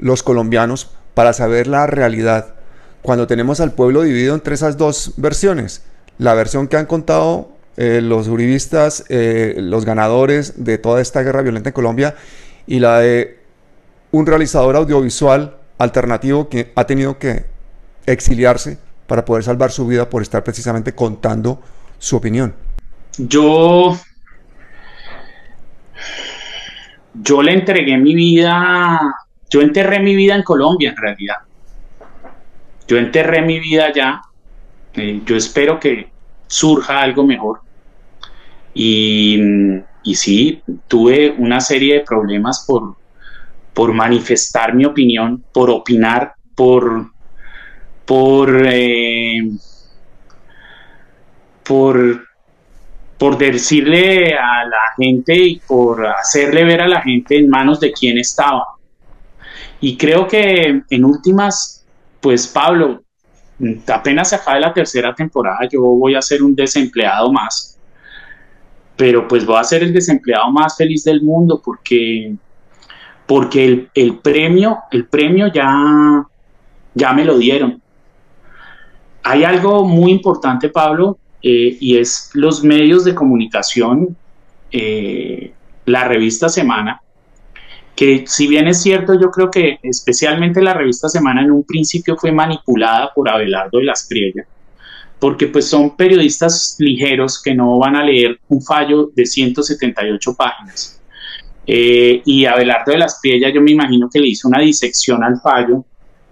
los 0.00 0.22
colombianos 0.22 0.90
para 1.14 1.32
saber 1.32 1.66
la 1.66 1.86
realidad 1.86 2.54
cuando 3.02 3.26
tenemos 3.26 3.60
al 3.60 3.72
pueblo 3.72 4.02
dividido 4.02 4.34
entre 4.34 4.54
esas 4.54 4.76
dos 4.76 5.12
versiones. 5.16 5.82
La 6.18 6.34
versión 6.34 6.68
que 6.68 6.76
han 6.76 6.86
contado 6.86 7.50
eh, 7.76 8.00
los 8.02 8.28
uribistas, 8.28 9.04
eh, 9.08 9.56
los 9.58 9.84
ganadores 9.84 10.64
de 10.64 10.78
toda 10.78 11.00
esta 11.00 11.22
guerra 11.22 11.42
violenta 11.42 11.68
en 11.68 11.74
Colombia, 11.74 12.14
y 12.66 12.78
la 12.78 13.00
de 13.00 13.43
un 14.14 14.26
realizador 14.26 14.76
audiovisual 14.76 15.56
alternativo 15.76 16.48
que 16.48 16.72
ha 16.76 16.86
tenido 16.86 17.18
que 17.18 17.46
exiliarse 18.06 18.78
para 19.08 19.24
poder 19.24 19.42
salvar 19.42 19.72
su 19.72 19.88
vida 19.88 20.08
por 20.08 20.22
estar 20.22 20.44
precisamente 20.44 20.94
contando 20.94 21.60
su 21.98 22.14
opinión. 22.14 22.54
Yo, 23.18 23.98
yo 27.14 27.42
le 27.42 27.54
entregué 27.54 27.98
mi 27.98 28.14
vida, 28.14 29.00
yo 29.50 29.60
enterré 29.60 29.98
mi 29.98 30.14
vida 30.14 30.36
en 30.36 30.44
Colombia 30.44 30.90
en 30.90 30.96
realidad. 30.96 31.38
Yo 32.86 32.98
enterré 32.98 33.42
mi 33.42 33.58
vida 33.58 33.86
allá. 33.86 34.22
Eh, 34.94 35.22
yo 35.26 35.34
espero 35.34 35.80
que 35.80 36.08
surja 36.46 37.00
algo 37.00 37.24
mejor. 37.24 37.62
Y, 38.74 39.40
y 40.04 40.14
sí, 40.14 40.62
tuve 40.86 41.34
una 41.36 41.60
serie 41.60 41.94
de 41.94 42.00
problemas 42.02 42.64
por, 42.64 42.94
por 43.74 43.92
manifestar 43.92 44.74
mi 44.74 44.84
opinión, 44.84 45.44
por 45.52 45.68
opinar, 45.68 46.34
por, 46.54 47.10
por, 48.06 48.66
eh, 48.66 49.50
por, 51.64 52.26
por 53.18 53.36
decirle 53.36 54.34
a 54.34 54.64
la 54.64 54.94
gente 54.96 55.34
y 55.34 55.58
por 55.58 56.06
hacerle 56.06 56.64
ver 56.64 56.82
a 56.82 56.88
la 56.88 57.02
gente 57.02 57.36
en 57.36 57.48
manos 57.48 57.80
de 57.80 57.92
quién 57.92 58.18
estaba. 58.18 58.64
Y 59.80 59.96
creo 59.96 60.26
que 60.26 60.82
en 60.88 61.04
últimas, 61.04 61.84
pues 62.20 62.46
Pablo, 62.46 63.02
apenas 63.88 64.30
se 64.30 64.36
acaba 64.36 64.58
la 64.58 64.72
tercera 64.72 65.14
temporada, 65.14 65.68
yo 65.70 65.80
voy 65.82 66.14
a 66.14 66.22
ser 66.22 66.42
un 66.42 66.54
desempleado 66.54 67.32
más. 67.32 67.78
Pero 68.96 69.26
pues 69.26 69.44
voy 69.44 69.58
a 69.58 69.64
ser 69.64 69.82
el 69.82 69.92
desempleado 69.92 70.50
más 70.52 70.76
feliz 70.76 71.02
del 71.04 71.20
mundo 71.22 71.60
porque, 71.64 72.34
porque 73.26 73.88
el, 73.94 74.18
premio, 74.18 74.78
el 74.90 75.06
premio 75.06 75.48
ya, 75.52 76.24
ya 76.94 77.12
me 77.12 77.24
lo 77.24 77.38
dieron. 77.38 77.80
Hay 79.22 79.44
algo 79.44 79.84
muy 79.84 80.12
importante, 80.12 80.68
Pablo, 80.68 81.18
eh, 81.42 81.76
y 81.80 81.96
es 81.96 82.30
los 82.34 82.62
medios 82.62 83.04
de 83.04 83.14
comunicación, 83.14 84.16
eh, 84.70 85.52
la 85.86 86.04
revista 86.04 86.48
Semana, 86.48 87.00
que 87.96 88.24
si 88.26 88.46
bien 88.46 88.66
es 88.66 88.82
cierto, 88.82 89.18
yo 89.18 89.30
creo 89.30 89.50
que 89.50 89.78
especialmente 89.82 90.60
la 90.60 90.74
revista 90.74 91.08
Semana 91.08 91.42
en 91.42 91.50
un 91.50 91.64
principio 91.64 92.16
fue 92.16 92.32
manipulada 92.32 93.12
por 93.14 93.28
Abelardo 93.28 93.78
de 93.78 93.84
las 93.84 94.06
Priella, 94.06 94.44
porque 95.18 95.46
pues 95.46 95.68
son 95.68 95.96
periodistas 95.96 96.76
ligeros 96.78 97.40
que 97.42 97.54
no 97.54 97.78
van 97.78 97.96
a 97.96 98.04
leer 98.04 98.38
un 98.48 98.60
fallo 98.60 99.10
de 99.14 99.24
178 99.24 100.34
páginas. 100.34 101.00
Eh, 101.66 102.22
y 102.24 102.44
Abelardo 102.44 102.92
de 102.92 102.98
las 102.98 103.18
Priella 103.22 103.50
yo 103.50 103.60
me 103.62 103.70
imagino 103.70 104.10
que 104.12 104.20
le 104.20 104.28
hizo 104.28 104.48
una 104.48 104.60
disección 104.60 105.24
al 105.24 105.40
fallo 105.40 105.84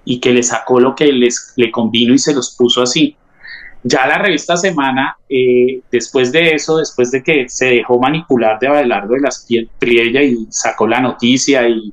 y 0.04 0.20
que 0.20 0.32
le 0.32 0.42
sacó 0.42 0.78
lo 0.78 0.94
que 0.94 1.06
les, 1.06 1.54
le 1.56 1.70
convino 1.70 2.12
y 2.12 2.18
se 2.18 2.34
los 2.34 2.54
puso 2.56 2.82
así. 2.82 3.16
Ya 3.84 4.06
la 4.06 4.18
revista 4.18 4.56
Semana, 4.56 5.16
eh, 5.28 5.80
después 5.90 6.30
de 6.30 6.50
eso, 6.50 6.76
después 6.76 7.10
de 7.10 7.22
que 7.22 7.48
se 7.48 7.66
dejó 7.66 7.98
manipular 7.98 8.58
de 8.60 8.68
Abelardo 8.68 9.14
de 9.14 9.20
las 9.20 9.46
Priella 9.78 10.22
y 10.22 10.46
sacó 10.50 10.86
la 10.86 11.00
noticia 11.00 11.68
y 11.68 11.92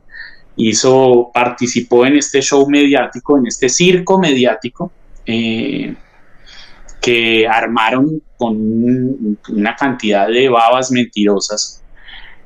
hizo, 0.55 1.31
participó 1.33 2.05
en 2.05 2.17
este 2.17 2.41
show 2.41 2.69
mediático, 2.69 3.37
en 3.39 3.47
este 3.47 3.69
circo 3.69 4.19
mediático, 4.19 4.91
eh, 5.25 5.95
que 7.01 7.47
armaron 7.47 8.21
con 8.37 9.37
una 9.49 9.75
cantidad 9.75 10.27
de 10.27 10.49
babas 10.49 10.91
mentirosas. 10.91 11.81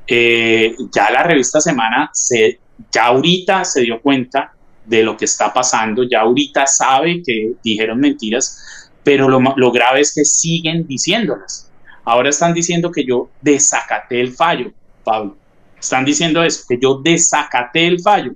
Eh, 0.08 0.76
ya 0.92 1.10
la 1.12 1.24
revista 1.24 1.62
Semana, 1.62 2.10
se, 2.14 2.60
ya 2.92 3.06
ahorita 3.06 3.64
se 3.64 3.82
dio 3.82 4.02
cuenta 4.02 4.54
de 4.86 5.04
lo 5.04 5.16
que 5.16 5.26
está 5.26 5.54
pasando, 5.54 6.04
ya 6.04 6.22
ahorita 6.22 6.68
sabe 6.68 7.22
que 7.26 7.54
dijeron 7.64 8.00
mentiras, 8.00 8.92
pero 9.04 9.28
lo, 9.30 9.72
grave 9.72 10.02
es 10.02 10.14
que 10.14 10.26
siguen 10.26 10.88
diciéndolas. 10.88 11.70
Ahora 12.06 12.30
están 12.30 12.54
diciendo 12.54 12.92
que 12.92 13.06
yo 13.06 13.30
desacaté 13.42 14.20
el 14.20 14.34
fallo, 14.34 14.72
Pablo. 15.04 15.38
Están 15.80 16.06
diciendo 16.06 16.44
eso, 16.44 16.64
que 16.68 16.78
yo 16.82 17.00
desacaté 17.02 17.88
el 17.88 18.02
fallo. 18.02 18.34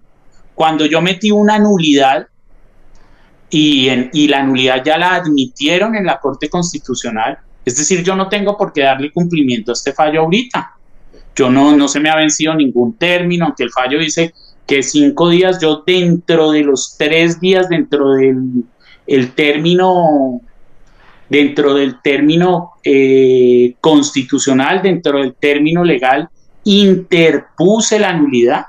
Cuando 0.56 0.86
yo 0.86 1.02
metí 1.02 1.32
una 1.32 1.60
nulidad 1.60 2.28
y, 3.50 3.90
y 4.14 4.28
la 4.28 4.44
nulidad 4.44 4.84
ya 4.84 4.98
la 4.98 5.16
admitieron 5.16 5.96
en 5.96 6.06
la 6.06 6.20
Corte 6.20 6.50
Constitucional, 6.50 7.40
es 7.64 7.76
decir, 7.76 8.04
yo 8.04 8.16
no 8.16 8.30
tengo 8.30 8.58
por 8.58 8.72
qué 8.72 8.84
darle 8.84 9.12
cumplimiento 9.12 9.72
a 9.72 9.74
este 9.74 9.92
fallo 9.92 10.22
ahorita. 10.22 10.77
Yo 11.38 11.52
no, 11.52 11.78
no 11.78 11.88
se 11.88 12.00
me 12.00 12.10
ha 12.10 12.16
vencido 12.16 12.56
ningún 12.56 12.98
término, 12.98 13.46
aunque 13.46 13.64
el 13.64 13.72
fallo 13.72 14.00
dice 14.00 14.34
que 14.66 14.82
cinco 14.82 15.30
días, 15.30 15.60
yo 15.62 15.84
dentro 15.86 16.52
de 16.52 16.64
los 16.64 16.96
tres 16.98 17.40
días, 17.40 17.70
dentro 17.70 18.14
del 18.14 18.66
el 19.06 19.32
término, 19.32 20.42
dentro 21.30 21.74
del 21.76 22.02
término 22.02 22.72
eh, 22.84 23.76
constitucional, 23.80 24.82
dentro 24.82 25.20
del 25.20 25.34
término 25.36 25.84
legal, 25.84 26.28
interpuse 26.66 28.00
la 28.00 28.14
nulidad 28.14 28.66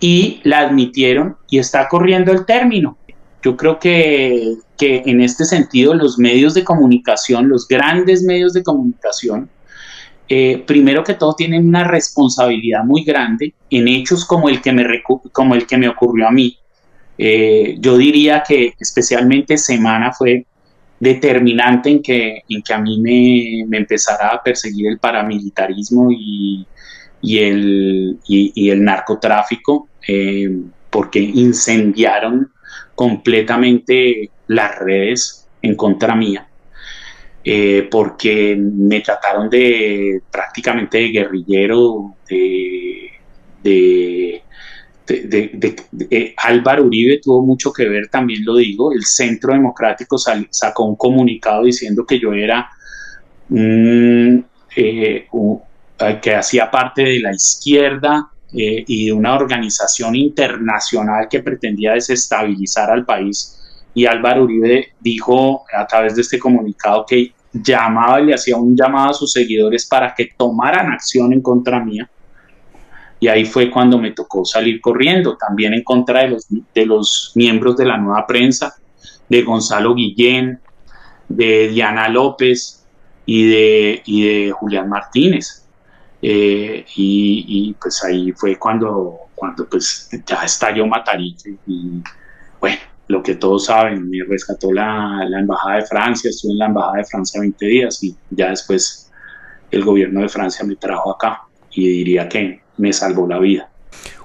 y 0.00 0.40
la 0.44 0.60
admitieron 0.60 1.36
y 1.50 1.58
está 1.58 1.88
corriendo 1.88 2.32
el 2.32 2.46
término. 2.46 2.96
Yo 3.42 3.56
creo 3.56 3.78
que, 3.78 4.54
que 4.78 5.02
en 5.04 5.20
este 5.20 5.44
sentido 5.44 5.94
los 5.94 6.18
medios 6.18 6.54
de 6.54 6.64
comunicación, 6.64 7.48
los 7.48 7.68
grandes 7.68 8.22
medios 8.22 8.54
de 8.54 8.62
comunicación, 8.62 9.50
eh, 10.28 10.64
primero 10.66 11.04
que 11.04 11.14
todo 11.14 11.34
tienen 11.34 11.68
una 11.68 11.84
responsabilidad 11.84 12.84
muy 12.84 13.04
grande 13.04 13.54
en 13.70 13.86
hechos 13.86 14.24
como 14.24 14.48
el 14.48 14.60
que 14.60 14.72
me, 14.72 14.84
como 15.32 15.54
el 15.54 15.66
que 15.66 15.76
me 15.76 15.88
ocurrió 15.88 16.28
a 16.28 16.32
mí. 16.32 16.58
Eh, 17.18 17.76
yo 17.78 17.96
diría 17.96 18.42
que 18.46 18.74
especialmente 18.78 19.56
Semana 19.56 20.12
fue 20.12 20.44
determinante 20.98 21.90
en 21.90 22.02
que, 22.02 22.42
en 22.48 22.62
que 22.62 22.74
a 22.74 22.78
mí 22.78 23.00
me, 23.00 23.66
me 23.68 23.78
empezara 23.78 24.28
a 24.28 24.42
perseguir 24.42 24.88
el 24.88 24.98
paramilitarismo 24.98 26.10
y, 26.10 26.66
y, 27.20 27.38
el, 27.38 28.18
y, 28.26 28.70
el, 28.70 28.82
narcotráfico, 28.82 29.88
eh, 30.06 30.50
porque 30.90 31.20
incendiaron 31.20 32.50
completamente 32.94 34.30
las 34.46 34.78
redes 34.78 35.46
en 35.62 35.74
contra 35.74 36.14
mía. 36.14 36.45
Eh, 37.48 37.86
porque 37.88 38.56
me 38.58 39.02
trataron 39.02 39.48
de 39.48 40.20
prácticamente 40.32 40.98
de 40.98 41.08
guerrillero, 41.10 42.16
de, 42.28 43.12
de, 43.62 44.42
eh, 46.10 46.34
Álvaro 46.38 46.86
Uribe 46.86 47.20
tuvo 47.22 47.46
mucho 47.46 47.72
que 47.72 47.88
ver, 47.88 48.08
también 48.08 48.44
lo 48.44 48.56
digo, 48.56 48.90
el 48.90 49.04
Centro 49.04 49.52
Democrático 49.52 50.18
sacó 50.18 50.86
un 50.86 50.96
comunicado 50.96 51.62
diciendo 51.62 52.04
que 52.04 52.18
yo 52.18 52.32
era 52.32 52.68
eh, 53.54 54.42
que 54.74 56.34
hacía 56.34 56.68
parte 56.68 57.02
de 57.02 57.20
la 57.20 57.32
izquierda 57.32 58.28
y 58.50 59.06
de 59.06 59.12
una 59.12 59.36
organización 59.36 60.16
internacional 60.16 61.28
que 61.30 61.44
pretendía 61.44 61.92
desestabilizar 61.92 62.90
al 62.90 63.04
país. 63.04 63.52
Y 63.94 64.04
Álvaro 64.04 64.44
Uribe 64.44 64.94
dijo 65.00 65.64
a 65.72 65.86
través 65.86 66.16
de 66.16 66.22
este 66.22 66.40
comunicado 66.40 67.06
que 67.06 67.35
llamaba 67.62 68.20
y 68.20 68.26
le 68.26 68.34
hacía 68.34 68.56
un 68.56 68.76
llamado 68.76 69.10
a 69.10 69.14
sus 69.14 69.32
seguidores 69.32 69.86
para 69.86 70.14
que 70.14 70.30
tomaran 70.36 70.92
acción 70.92 71.32
en 71.32 71.40
contra 71.40 71.82
mía. 71.84 72.08
Y 73.18 73.28
ahí 73.28 73.44
fue 73.44 73.70
cuando 73.70 73.98
me 73.98 74.12
tocó 74.12 74.44
salir 74.44 74.80
corriendo, 74.80 75.36
también 75.36 75.72
en 75.74 75.82
contra 75.82 76.20
de 76.20 76.28
los, 76.28 76.46
de 76.74 76.86
los 76.86 77.32
miembros 77.34 77.76
de 77.76 77.86
la 77.86 77.96
nueva 77.96 78.26
prensa, 78.26 78.74
de 79.28 79.42
Gonzalo 79.42 79.94
Guillén, 79.94 80.60
de 81.28 81.68
Diana 81.68 82.08
López 82.08 82.84
y 83.24 83.48
de, 83.48 84.02
y 84.04 84.22
de 84.26 84.52
Julián 84.52 84.88
Martínez. 84.88 85.66
Eh, 86.22 86.84
y, 86.96 87.74
pues 87.80 88.02
ahí 88.04 88.32
fue 88.32 88.56
cuando, 88.56 89.18
cuando 89.34 89.68
pues 89.68 90.08
ya 90.26 90.44
estalló 90.44 90.86
Matariche 90.86 91.54
y 91.66 92.02
bueno, 92.60 92.78
lo 93.08 93.22
que 93.22 93.36
todos 93.36 93.66
saben, 93.66 94.08
me 94.10 94.18
rescató 94.24 94.72
la, 94.72 95.24
la, 95.28 95.40
Embajada 95.40 95.76
de 95.76 95.86
Francia, 95.86 96.30
estuve 96.30 96.52
en 96.52 96.58
la 96.58 96.66
Embajada 96.66 96.98
de 96.98 97.04
Francia 97.04 97.40
20 97.40 97.66
días 97.66 98.02
y 98.02 98.16
ya 98.30 98.50
después 98.50 99.10
el 99.70 99.84
gobierno 99.84 100.20
de 100.20 100.28
Francia 100.28 100.64
me 100.64 100.76
trajo 100.76 101.12
acá 101.12 101.42
y 101.70 101.88
diría 101.88 102.28
que 102.28 102.62
me 102.78 102.92
salvó 102.92 103.26
la 103.26 103.38
vida. 103.38 103.68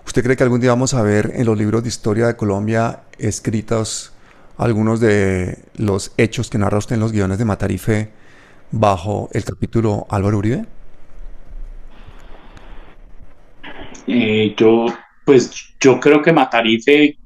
¿Usted 0.05 0.23
cree 0.23 0.35
que 0.35 0.43
algún 0.43 0.59
día 0.59 0.71
vamos 0.71 0.93
a 0.93 1.01
ver 1.03 1.31
en 1.35 1.45
los 1.45 1.57
libros 1.57 1.83
de 1.83 1.89
historia 1.89 2.27
de 2.27 2.35
Colombia 2.35 3.01
escritos 3.17 4.13
algunos 4.57 4.99
de 4.99 5.59
los 5.77 6.13
hechos 6.17 6.49
que 6.49 6.57
narra 6.57 6.77
usted 6.77 6.95
en 6.95 7.01
los 7.01 7.11
guiones 7.11 7.37
de 7.37 7.45
Matarife 7.45 8.09
bajo 8.71 9.29
el 9.33 9.43
capítulo 9.43 10.05
Álvaro 10.09 10.37
Uribe? 10.37 10.65
Eh, 14.07 14.53
yo, 14.57 14.87
pues 15.25 15.75
yo 15.79 15.99
creo 15.99 16.21
que 16.21 16.33
Matarife 16.33 17.17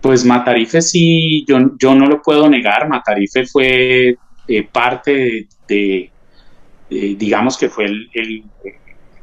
Pues 0.00 0.24
Matarife 0.24 0.80
sí, 0.80 1.44
yo, 1.46 1.58
yo 1.78 1.94
no 1.94 2.06
lo 2.06 2.22
puedo 2.22 2.48
negar, 2.48 2.88
Matarife 2.88 3.46
fue 3.46 4.16
eh, 4.46 4.68
parte 4.70 5.48
de, 5.66 6.10
digamos 6.88 7.58
que 7.58 7.68
fue 7.68 7.86
el, 7.86 8.08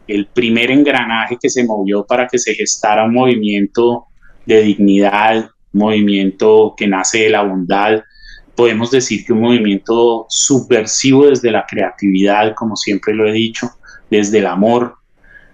el, 0.07 0.27
primer 0.27 0.71
engranaje 0.71 1.37
que 1.41 1.49
se 1.49 1.63
movió 1.63 2.05
para 2.05 2.27
que 2.27 2.37
se 2.37 2.53
gestara 2.53 3.05
un 3.05 3.13
movimiento 3.13 4.05
de 4.45 4.61
dignidad, 4.61 5.49
movimiento 5.71 6.73
que 6.77 6.87
nace 6.87 7.23
de 7.23 7.29
la 7.29 7.41
bondad, 7.41 8.03
podemos 8.55 8.91
decir 8.91 9.25
que 9.25 9.33
un 9.33 9.41
movimiento 9.41 10.25
subversivo 10.29 11.27
desde 11.27 11.51
la 11.51 11.65
creatividad, 11.65 12.53
como 12.53 12.75
siempre 12.75 13.13
lo 13.13 13.27
he 13.27 13.31
dicho, 13.31 13.69
desde 14.09 14.39
el 14.39 14.47
amor, 14.47 14.95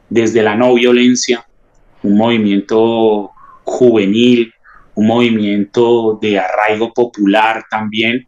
desde 0.10 0.44
la 0.44 0.56
no 0.56 0.74
violencia, 0.74 1.46
un 2.04 2.18
movimiento 2.18 3.32
juvenil, 3.64 4.54
un 5.02 5.08
movimiento 5.08 6.20
de 6.22 6.38
arraigo 6.38 6.94
popular 6.94 7.66
también, 7.70 8.28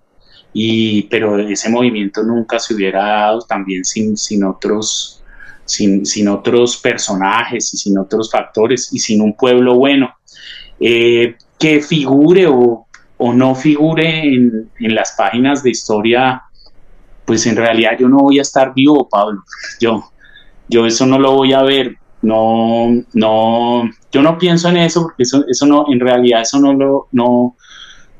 y, 0.53 1.03
pero 1.03 1.37
ese 1.37 1.69
movimiento 1.69 2.23
nunca 2.23 2.57
se 2.57 2.73
hubiera 2.73 3.03
dado 3.03 3.41
también 3.41 3.85
sin, 3.85 4.17
sin 4.17 4.43
otros, 4.43 5.23
sin, 5.65 6.05
sin, 6.05 6.27
otros 6.27 6.77
personajes 6.77 7.73
y 7.73 7.77
sin 7.77 7.97
otros 7.97 8.31
factores 8.31 8.91
y 8.91 8.99
sin 8.99 9.21
un 9.21 9.35
pueblo 9.35 9.75
bueno 9.75 10.13
eh, 10.79 11.35
que 11.59 11.81
figure 11.81 12.47
o, 12.47 12.87
o 13.17 13.33
no 13.33 13.55
figure 13.55 14.07
en, 14.21 14.71
en, 14.79 14.95
las 14.95 15.13
páginas 15.13 15.63
de 15.63 15.69
historia, 15.69 16.41
pues 17.25 17.45
en 17.45 17.55
realidad 17.55 17.91
yo 17.99 18.09
no 18.09 18.17
voy 18.17 18.39
a 18.39 18.41
estar 18.41 18.73
vivo, 18.73 19.07
Pablo. 19.09 19.43
Yo, 19.79 20.03
yo 20.67 20.85
eso 20.85 21.05
no 21.05 21.19
lo 21.19 21.33
voy 21.33 21.53
a 21.53 21.61
ver. 21.61 21.97
No, 22.23 22.87
no, 23.13 23.89
yo 24.11 24.21
no 24.21 24.37
pienso 24.37 24.69
en 24.69 24.77
eso 24.77 25.03
porque 25.03 25.23
eso, 25.23 25.43
eso 25.47 25.65
no, 25.65 25.85
en 25.91 25.99
realidad 25.99 26.41
eso 26.41 26.57
no 26.57 26.73
lo, 26.73 27.07
no, 27.11 27.55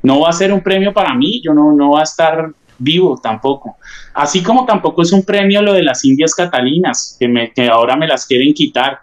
no 0.02 0.20
va 0.20 0.28
a 0.28 0.32
ser 0.32 0.52
un 0.52 0.62
premio 0.62 0.92
para 0.92 1.14
mí, 1.14 1.40
yo 1.42 1.54
no, 1.54 1.72
no 1.72 1.92
va 1.92 2.00
a 2.00 2.04
estar 2.04 2.52
vivo 2.78 3.18
tampoco. 3.22 3.76
Así 4.12 4.42
como 4.42 4.66
tampoco 4.66 5.02
es 5.02 5.12
un 5.12 5.24
premio 5.24 5.62
lo 5.62 5.72
de 5.72 5.82
las 5.82 6.04
Indias 6.04 6.34
Catalinas, 6.34 7.16
que, 7.18 7.28
me, 7.28 7.50
que 7.52 7.68
ahora 7.68 7.96
me 7.96 8.06
las 8.06 8.26
quieren 8.26 8.52
quitar. 8.52 8.98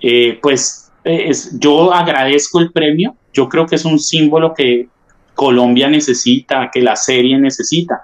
Eh, 0.00 0.38
pues 0.40 0.90
eh, 1.04 1.26
es, 1.28 1.58
yo 1.58 1.92
agradezco 1.92 2.60
el 2.60 2.72
premio, 2.72 3.14
yo 3.32 3.48
creo 3.48 3.66
que 3.66 3.76
es 3.76 3.84
un 3.84 3.98
símbolo 3.98 4.54
que 4.54 4.88
Colombia 5.34 5.88
necesita, 5.88 6.70
que 6.72 6.80
la 6.80 6.96
serie 6.96 7.38
necesita, 7.38 8.00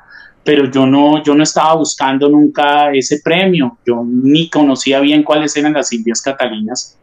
pero 0.47 0.71
yo 0.71 0.87
no, 0.87 1.23
yo 1.23 1.35
no 1.35 1.43
estaba 1.43 1.75
buscando 1.75 2.29
nunca 2.29 2.93
ese 2.93 3.21
premio, 3.23 3.77
yo 3.85 4.03
ni 4.07 4.49
conocía 4.49 5.01
bien 5.01 5.23
cuáles 5.23 5.55
eran 5.57 5.75
las 5.75 5.93
Indias 5.93 6.23
Catalinas. 6.23 6.97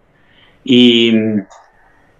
Y 0.63 1.13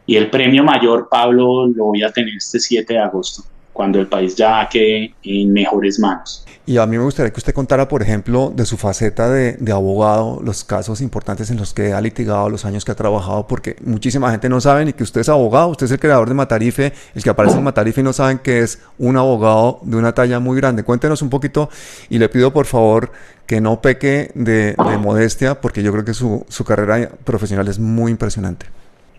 y 0.05 0.17
el 0.17 0.29
premio 0.29 0.63
mayor, 0.63 1.07
Pablo, 1.09 1.67
lo 1.67 1.85
voy 1.85 2.03
a 2.03 2.11
tener 2.11 2.35
este 2.35 2.59
7 2.59 2.93
de 2.93 2.99
agosto, 2.99 3.43
cuando 3.73 3.99
el 3.99 4.07
país 4.07 4.35
ya 4.35 4.67
quede 4.71 5.13
en 5.23 5.51
mejores 5.51 5.99
manos. 5.99 6.45
Y 6.65 6.77
a 6.77 6.85
mí 6.85 6.97
me 6.97 7.03
gustaría 7.03 7.29
que 7.33 7.39
usted 7.39 7.53
contara, 7.53 7.89
por 7.89 8.01
ejemplo, 8.01 8.53
de 8.55 8.65
su 8.65 8.77
faceta 8.77 9.29
de, 9.29 9.71
abogado, 9.73 10.39
los 10.41 10.63
casos 10.63 11.01
importantes 11.01 11.51
en 11.51 11.57
los 11.57 11.73
que 11.73 11.91
ha 11.91 11.99
litigado, 11.99 12.49
los 12.49 12.63
años 12.63 12.85
que 12.85 12.93
ha 12.93 12.95
trabajado, 12.95 13.47
porque 13.47 13.75
muchísima 13.83 14.31
gente 14.31 14.47
no 14.47 14.61
sabe 14.61 14.85
ni 14.85 14.93
que 14.93 15.03
usted 15.03 15.21
es 15.21 15.29
abogado, 15.29 15.67
usted 15.69 15.87
es 15.87 15.91
el 15.91 15.99
creador 15.99 16.29
de 16.29 16.35
Matarife, 16.35 16.93
el 17.15 17.21
que 17.21 17.29
aparece 17.29 17.57
en 17.57 17.65
Matarife 17.65 17.99
y 17.99 18.03
no 18.05 18.13
saben 18.13 18.39
que 18.39 18.59
es 18.59 18.79
un 18.97 19.17
abogado 19.17 19.79
de 19.81 19.97
una 19.97 20.13
talla 20.13 20.39
muy 20.39 20.55
grande. 20.55 20.83
Cuéntenos 20.83 21.21
un 21.21 21.29
poquito 21.29 21.69
y 22.09 22.17
le 22.17 22.29
pido 22.29 22.53
por 22.53 22.65
favor 22.65 23.11
que 23.45 23.59
no 23.59 23.81
peque 23.81 24.31
de, 24.33 24.75
modestia, 25.01 25.59
porque 25.59 25.83
yo 25.83 25.91
creo 25.91 26.05
que 26.05 26.13
su, 26.13 26.45
su 26.47 26.63
carrera 26.63 27.09
profesional 27.25 27.67
es 27.67 27.77
muy 27.77 28.09
impresionante. 28.09 28.67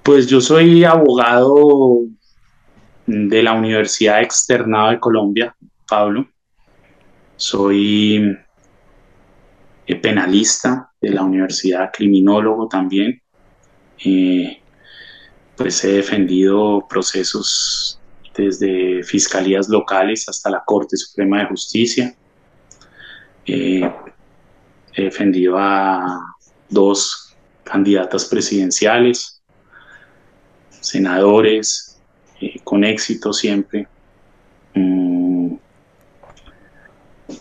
Pues 0.03 0.29
yo 0.29 0.41
soy 0.41 0.83
abogado 0.85 2.07
de 3.07 3.43
la 3.43 3.53
Universidad 3.53 4.23
Externada 4.23 4.93
de 4.93 5.01
Colombia, 5.01 5.55
Pablo. 5.89 6.27
Soy 7.37 8.37
eh, 9.87 9.97
penalista 9.97 10.91
de 11.01 11.11
la 11.11 11.23
universidad, 11.23 11.91
criminólogo 11.93 12.69
también. 12.69 13.21
Eh, 14.05 14.61
pues 15.57 15.85
he 15.85 15.93
defendido 15.93 16.87
procesos 16.89 18.01
desde 18.37 19.03
fiscalías 19.05 19.69
locales 19.69 20.29
hasta 20.29 20.51
la 20.51 20.63
Corte 20.65 20.97
Suprema 20.97 21.41
de 21.41 21.47
Justicia. 21.47 22.15
Eh, 23.47 23.89
he 24.95 25.03
defendido 25.03 25.57
a 25.59 26.21
dos 26.69 27.37
candidatas 27.65 28.25
presidenciales 28.27 29.35
senadores, 30.85 31.94
eh, 32.45 32.61
con 32.63 32.85
éxito 32.85 33.33
siempre. 33.33 33.87
Mm, 34.75 35.55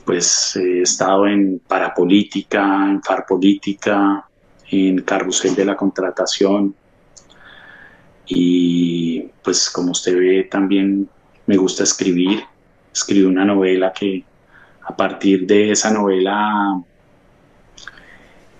pues 0.05 0.55
he 0.55 0.81
estado 0.81 1.27
en 1.27 1.59
parapolítica, 1.59 2.89
en 2.89 3.01
farpolítica, 3.03 4.25
en 4.69 5.01
carrusel 5.01 5.55
de 5.55 5.65
la 5.65 5.75
contratación. 5.75 6.75
Y 8.25 9.21
pues 9.43 9.69
como 9.69 9.91
usted 9.91 10.17
ve 10.17 10.47
también 10.49 11.09
me 11.45 11.57
gusta 11.57 11.83
escribir. 11.83 12.43
Escribí 12.93 13.23
una 13.23 13.45
novela 13.45 13.91
que 13.91 14.23
a 14.85 14.95
partir 14.95 15.45
de 15.45 15.71
esa 15.71 15.91
novela, 15.91 16.81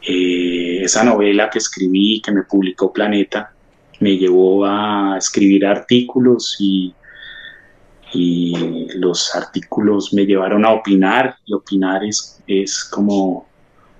eh, 0.02 0.80
esa 0.82 1.04
novela 1.04 1.50
que 1.50 1.60
escribí, 1.60 2.22
que 2.22 2.32
me 2.32 2.44
publicó 2.44 2.92
Planeta, 2.92 3.54
me 4.00 4.18
llevó 4.18 4.66
a 4.66 5.16
escribir 5.18 5.66
artículos 5.66 6.58
y, 6.60 6.94
los 8.96 9.36
artículos 9.36 10.14
me 10.14 10.28
llevaron 10.28 10.64
a 10.66 10.70
opinar 10.70 11.36
y 11.48 11.54
opinar 11.56 12.04
es, 12.04 12.40
es 12.46 12.84
como 12.84 13.48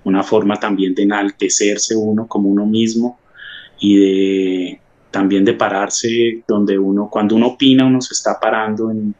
una 0.04 0.22
forma 0.22 0.54
también 0.54 0.94
de 0.94 1.02
enaltecerse 1.02 1.96
uno 1.96 2.28
como 2.28 2.48
uno 2.48 2.64
mismo 2.64 3.18
y 3.80 3.96
de 3.96 4.80
también 5.10 5.44
de 5.44 5.54
pararse 5.54 6.42
donde 6.46 6.78
uno, 6.78 7.08
cuando 7.10 7.34
uno 7.34 7.48
opina, 7.48 7.86
uno 7.86 8.00
se 8.00 8.14
está 8.14 8.38
parando 8.38 8.90
en, 8.90 9.14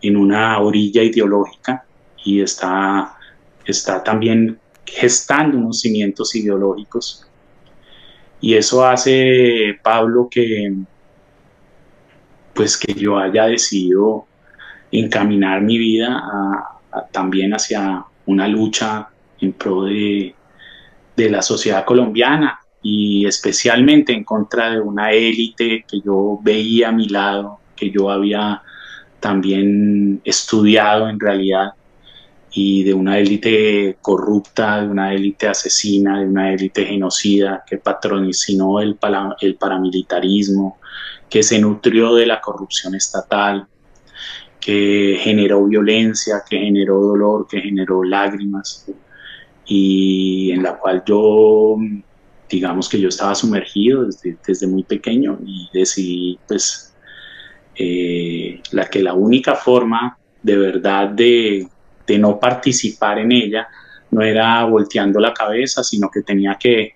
en 0.00 0.16
una 0.16 0.60
orilla 0.60 1.02
ideológica 1.02 1.84
y 2.24 2.40
está, 2.40 3.16
está 3.64 4.02
también 4.04 4.58
gestando 4.84 5.58
unos 5.58 5.80
cimientos 5.80 6.34
ideológicos 6.34 7.26
y 8.44 8.56
eso 8.56 8.84
hace, 8.84 9.78
Pablo, 9.82 10.28
que 10.30 10.70
pues 12.52 12.76
que 12.76 12.92
yo 12.92 13.16
haya 13.16 13.46
decidido 13.46 14.26
encaminar 14.92 15.62
mi 15.62 15.78
vida 15.78 16.22
también 17.10 17.54
hacia 17.54 18.04
una 18.26 18.46
lucha 18.46 19.08
en 19.40 19.54
pro 19.54 19.84
de, 19.84 20.34
de 21.16 21.30
la 21.30 21.40
sociedad 21.40 21.86
colombiana 21.86 22.60
y 22.82 23.24
especialmente 23.24 24.12
en 24.12 24.24
contra 24.24 24.72
de 24.72 24.80
una 24.80 25.10
élite 25.12 25.86
que 25.88 26.02
yo 26.04 26.38
veía 26.42 26.90
a 26.90 26.92
mi 26.92 27.08
lado, 27.08 27.60
que 27.74 27.90
yo 27.90 28.10
había 28.10 28.60
también 29.20 30.20
estudiado 30.22 31.08
en 31.08 31.18
realidad 31.18 31.72
y 32.56 32.84
de 32.84 32.94
una 32.94 33.18
élite 33.18 33.98
corrupta, 34.00 34.80
de 34.80 34.88
una 34.88 35.12
élite 35.12 35.48
asesina, 35.48 36.20
de 36.20 36.26
una 36.26 36.52
élite 36.52 36.86
genocida 36.86 37.64
que 37.68 37.78
patrocinó 37.78 38.80
el, 38.80 38.96
el 39.40 39.56
paramilitarismo, 39.56 40.78
que 41.28 41.42
se 41.42 41.58
nutrió 41.58 42.14
de 42.14 42.26
la 42.26 42.40
corrupción 42.40 42.94
estatal, 42.94 43.66
que 44.60 45.18
generó 45.20 45.66
violencia, 45.66 46.42
que 46.48 46.58
generó 46.58 47.00
dolor, 47.00 47.48
que 47.48 47.60
generó 47.60 48.04
lágrimas 48.04 48.86
y 49.66 50.52
en 50.52 50.62
la 50.62 50.78
cual 50.78 51.02
yo, 51.04 51.76
digamos 52.48 52.88
que 52.88 53.00
yo 53.00 53.08
estaba 53.08 53.34
sumergido 53.34 54.04
desde, 54.04 54.36
desde 54.46 54.66
muy 54.68 54.84
pequeño 54.84 55.38
y 55.44 55.68
decidí 55.72 56.38
pues 56.46 56.94
eh, 57.74 58.60
la 58.70 58.88
que 58.88 59.02
la 59.02 59.14
única 59.14 59.56
forma 59.56 60.16
de 60.42 60.56
verdad 60.56 61.08
de 61.08 61.68
de 62.06 62.18
no 62.18 62.38
participar 62.38 63.18
en 63.18 63.32
ella, 63.32 63.68
no 64.10 64.22
era 64.22 64.64
volteando 64.64 65.18
la 65.20 65.34
cabeza, 65.34 65.82
sino 65.82 66.10
que 66.10 66.22
tenía 66.22 66.56
que, 66.58 66.94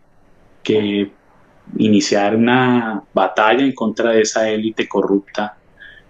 iniciar 1.79 2.37
una 2.37 3.03
batalla 3.15 3.65
en 3.65 3.73
contra 3.73 4.11
de 4.13 4.23
esa 4.23 4.49
élite 4.51 4.87
corrupta 4.87 5.57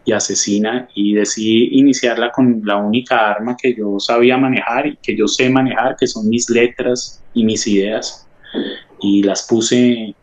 y 0.05 0.13
asesina 0.13 0.89
y 0.95 1.15
decidí 1.15 1.79
iniciarla 1.79 2.33
con 2.33 2.63
la 2.65 2.77
única 2.77 3.31
arma 3.31 3.57
que 3.57 3.75
yo 3.75 4.01
sabía 4.01 4.37
manejar 4.37 4.87
y 4.87 4.97
que 4.97 5.17
yo 5.17 5.29
sé 5.29 5.49
manejar, 5.49 5.97
que 5.97 6.07
son 6.09 6.29
mis 6.29 6.51
letras 6.51 7.23
y 7.35 7.45
mis 7.45 7.67
ideas. 7.67 8.27
Y 9.01 9.23
las 9.23 9.47
puse 9.47 10.15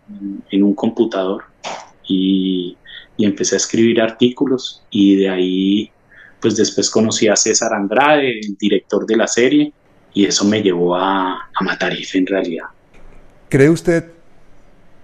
en, 0.51 0.63
un 0.63 0.75
computador 0.75 1.45
y, 2.05 2.75
y, 3.15 3.25
empecé 3.25 3.55
a 3.55 3.57
escribir 3.57 4.01
artículos 4.01 4.83
y 4.89 5.15
de 5.15 5.29
ahí 5.29 5.91
pues 6.39 6.55
después 6.55 6.89
conocí 6.89 7.27
a 7.27 7.35
César 7.35 7.73
Andrade, 7.73 8.39
el 8.39 8.55
director 8.57 9.05
de 9.05 9.17
la 9.17 9.27
serie, 9.27 9.73
y 10.13 10.25
eso 10.25 10.45
me 10.45 10.61
llevó 10.61 10.95
a, 10.95 11.33
a 11.53 11.63
Matarife 11.63 12.17
en 12.17 12.27
realidad. 12.27 12.65
¿Cree 13.49 13.69
usted 13.69 14.05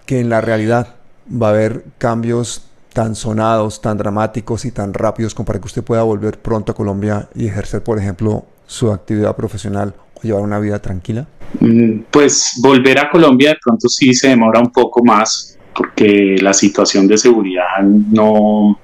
que 0.05 0.19
en 0.19 0.29
la 0.29 0.41
realidad 0.41 0.95
va 1.31 1.47
a 1.47 1.49
haber 1.51 1.85
cambios 1.97 2.65
tan 2.93 3.15
sonados, 3.15 3.81
tan 3.81 3.97
dramáticos 3.97 4.65
y 4.65 4.71
tan 4.71 4.93
rápidos 4.93 5.33
como 5.33 5.45
para 5.45 5.59
que 5.59 5.65
usted 5.65 5.83
pueda 5.83 6.03
volver 6.03 6.39
pronto 6.39 6.71
a 6.71 6.75
Colombia 6.75 7.29
y 7.35 7.47
ejercer, 7.47 7.83
por 7.83 7.97
ejemplo, 7.97 8.45
su 8.67 8.91
actividad 8.91 9.35
profesional 9.35 9.93
o 10.15 10.21
llevar 10.21 10.41
una 10.41 10.59
vida 10.59 10.79
tranquila? 10.79 11.27
Mm, 11.59 12.03
pues 12.11 12.59
volver 12.61 12.99
a 12.99 13.09
Colombia 13.09 13.51
de 13.51 13.57
pronto 13.63 13.87
sí 13.87 14.13
se 14.13 14.29
demora 14.29 14.59
un 14.59 14.71
poco 14.71 15.03
más 15.03 15.57
porque 15.75 16.37
la 16.41 16.53
situación 16.53 17.07
de 17.07 17.17
seguridad 17.17 17.81
no, 17.81 18.77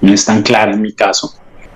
no 0.00 0.12
es 0.12 0.24
tan 0.24 0.42
clara 0.42 0.72
en 0.72 0.82
mi 0.82 0.92
caso. 0.92 1.34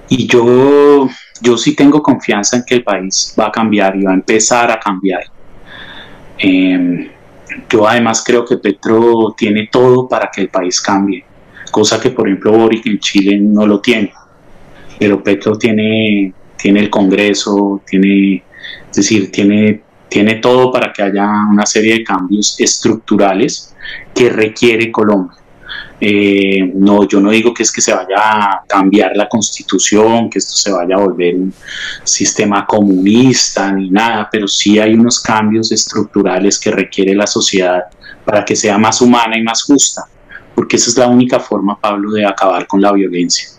Y 0.08 0.26
yo, 0.26 1.08
yo 1.40 1.56
sí 1.56 1.74
tengo 1.74 2.02
confianza 2.02 2.56
en 2.56 2.64
que 2.64 2.76
el 2.76 2.84
país 2.84 3.34
va 3.38 3.46
a 3.46 3.52
cambiar 3.52 3.96
y 3.96 4.02
va 4.02 4.12
a 4.12 4.14
empezar 4.14 4.70
a 4.70 4.80
cambiar. 4.80 5.22
Em, 6.38 7.08
yo 7.68 7.86
además 7.86 8.22
creo 8.24 8.44
que 8.44 8.56
Petro 8.56 9.34
tiene 9.36 9.68
todo 9.70 10.08
para 10.08 10.30
que 10.30 10.42
el 10.42 10.48
país 10.48 10.80
cambie, 10.80 11.24
cosa 11.70 12.00
que 12.00 12.10
por 12.10 12.26
ejemplo 12.26 12.52
Boric 12.52 12.86
en 12.86 12.98
Chile 12.98 13.38
no 13.38 13.66
lo 13.66 13.80
tiene. 13.80 14.12
Pero 14.98 15.22
Petro 15.22 15.56
tiene, 15.56 16.32
tiene 16.56 16.80
el 16.80 16.90
Congreso, 16.90 17.82
tiene, 17.86 18.42
es 18.90 18.96
decir, 18.96 19.30
tiene, 19.30 19.82
tiene 20.08 20.36
todo 20.36 20.72
para 20.72 20.92
que 20.92 21.02
haya 21.02 21.26
una 21.50 21.64
serie 21.66 21.94
de 21.94 22.04
cambios 22.04 22.58
estructurales 22.60 23.74
que 24.14 24.28
requiere 24.28 24.90
Colombia. 24.90 25.39
Eh, 26.02 26.72
no, 26.74 27.06
yo 27.06 27.20
no 27.20 27.30
digo 27.30 27.52
que 27.52 27.62
es 27.62 27.70
que 27.70 27.82
se 27.82 27.92
vaya 27.92 28.16
a 28.16 28.64
cambiar 28.66 29.14
la 29.14 29.28
constitución, 29.28 30.30
que 30.30 30.38
esto 30.38 30.54
se 30.54 30.72
vaya 30.72 30.96
a 30.96 31.00
volver 31.00 31.34
un 31.34 31.52
sistema 32.04 32.66
comunista 32.66 33.70
ni 33.70 33.90
nada, 33.90 34.26
pero 34.32 34.48
sí 34.48 34.78
hay 34.78 34.94
unos 34.94 35.20
cambios 35.20 35.70
estructurales 35.70 36.58
que 36.58 36.70
requiere 36.70 37.14
la 37.14 37.26
sociedad 37.26 37.82
para 38.24 38.44
que 38.44 38.56
sea 38.56 38.78
más 38.78 39.02
humana 39.02 39.36
y 39.36 39.42
más 39.42 39.62
justa, 39.62 40.04
porque 40.54 40.76
esa 40.76 40.88
es 40.88 40.96
la 40.96 41.06
única 41.06 41.38
forma, 41.38 41.78
Pablo, 41.78 42.12
de 42.12 42.24
acabar 42.24 42.66
con 42.66 42.80
la 42.80 42.92
violencia, 42.92 43.50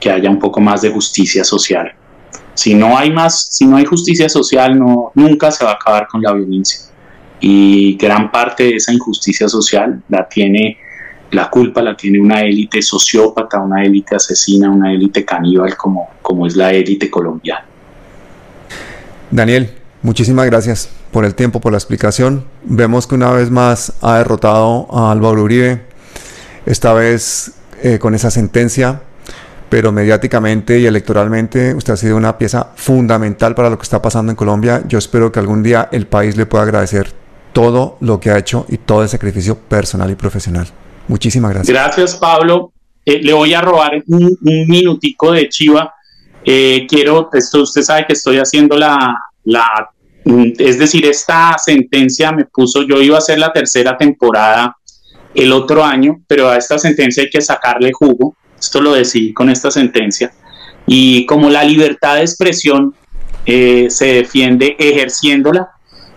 que 0.00 0.10
haya 0.10 0.30
un 0.30 0.38
poco 0.38 0.60
más 0.60 0.80
de 0.80 0.90
justicia 0.90 1.44
social. 1.44 1.92
Si 2.54 2.74
no 2.74 2.96
hay 2.96 3.10
más, 3.10 3.48
si 3.50 3.66
no 3.66 3.76
hay 3.76 3.84
justicia 3.84 4.30
social, 4.30 4.78
no, 4.78 5.12
nunca 5.14 5.50
se 5.50 5.64
va 5.64 5.72
a 5.72 5.74
acabar 5.74 6.06
con 6.08 6.22
la 6.22 6.32
violencia. 6.32 6.80
Y 7.40 7.96
gran 7.96 8.30
parte 8.30 8.64
de 8.64 8.76
esa 8.76 8.92
injusticia 8.92 9.48
social 9.48 10.02
la 10.08 10.28
tiene 10.28 10.78
la 11.32 11.48
culpa 11.48 11.80
la 11.82 11.96
tiene 11.96 12.20
una 12.20 12.42
élite 12.42 12.82
sociópata, 12.82 13.58
una 13.58 13.82
élite 13.82 14.14
asesina, 14.14 14.70
una 14.70 14.92
élite 14.92 15.24
caníbal 15.24 15.76
como, 15.76 16.10
como 16.20 16.46
es 16.46 16.56
la 16.56 16.72
élite 16.72 17.10
colombiana. 17.10 17.64
Daniel, 19.30 19.70
muchísimas 20.02 20.44
gracias 20.46 20.90
por 21.10 21.24
el 21.24 21.34
tiempo, 21.34 21.58
por 21.58 21.72
la 21.72 21.78
explicación. 21.78 22.44
Vemos 22.64 23.06
que 23.06 23.14
una 23.14 23.32
vez 23.32 23.50
más 23.50 23.94
ha 24.02 24.18
derrotado 24.18 24.86
a 24.90 25.10
Álvaro 25.10 25.42
Uribe, 25.42 25.80
esta 26.66 26.92
vez 26.92 27.52
eh, 27.82 27.98
con 27.98 28.14
esa 28.14 28.30
sentencia, 28.30 29.00
pero 29.70 29.90
mediáticamente 29.90 30.78
y 30.80 30.84
electoralmente 30.84 31.74
usted 31.74 31.94
ha 31.94 31.96
sido 31.96 32.18
una 32.18 32.36
pieza 32.36 32.72
fundamental 32.76 33.54
para 33.54 33.70
lo 33.70 33.78
que 33.78 33.84
está 33.84 34.02
pasando 34.02 34.30
en 34.30 34.36
Colombia. 34.36 34.82
Yo 34.86 34.98
espero 34.98 35.32
que 35.32 35.40
algún 35.40 35.62
día 35.62 35.88
el 35.92 36.06
país 36.06 36.36
le 36.36 36.44
pueda 36.44 36.64
agradecer 36.64 37.10
todo 37.54 37.96
lo 38.00 38.20
que 38.20 38.30
ha 38.30 38.36
hecho 38.36 38.66
y 38.68 38.76
todo 38.76 39.02
el 39.02 39.08
sacrificio 39.08 39.56
personal 39.56 40.10
y 40.10 40.14
profesional. 40.14 40.68
Muchísimas 41.08 41.52
gracias. 41.52 41.74
Gracias, 41.74 42.16
Pablo. 42.16 42.72
Eh, 43.04 43.20
le 43.22 43.32
voy 43.32 43.52
a 43.54 43.60
robar 43.60 44.02
un, 44.06 44.38
minutico 44.40 45.32
de 45.32 45.48
Chiva. 45.48 45.94
Eh, 46.44 46.86
quiero, 46.88 47.30
esto 47.32 47.62
usted 47.62 47.82
sabe 47.82 48.06
que 48.06 48.12
estoy 48.12 48.38
haciendo 48.38 48.76
la, 48.76 49.16
la, 49.44 49.90
mm, 50.24 50.52
es 50.58 50.78
decir, 50.78 51.06
esta 51.06 51.56
sentencia 51.58 52.32
me 52.32 52.44
puso, 52.46 52.82
yo 52.82 53.00
iba 53.00 53.16
a 53.16 53.18
hacer 53.18 53.38
la 53.38 53.52
tercera 53.52 53.96
temporada 53.96 54.76
el 55.34 55.52
otro 55.52 55.84
año, 55.84 56.20
pero 56.26 56.48
a 56.48 56.56
esta 56.56 56.78
sentencia 56.78 57.22
hay 57.22 57.30
que 57.30 57.40
sacarle 57.40 57.92
jugo. 57.92 58.36
Esto 58.58 58.80
lo 58.80 58.92
decidí 58.92 59.32
con 59.32 59.50
esta 59.50 59.70
sentencia. 59.70 60.32
Y 60.86 61.26
como 61.26 61.50
la 61.50 61.64
libertad 61.64 62.16
de 62.16 62.22
expresión 62.22 62.94
eh, 63.46 63.86
se 63.90 64.06
defiende 64.06 64.76
ejerciéndola, 64.78 65.68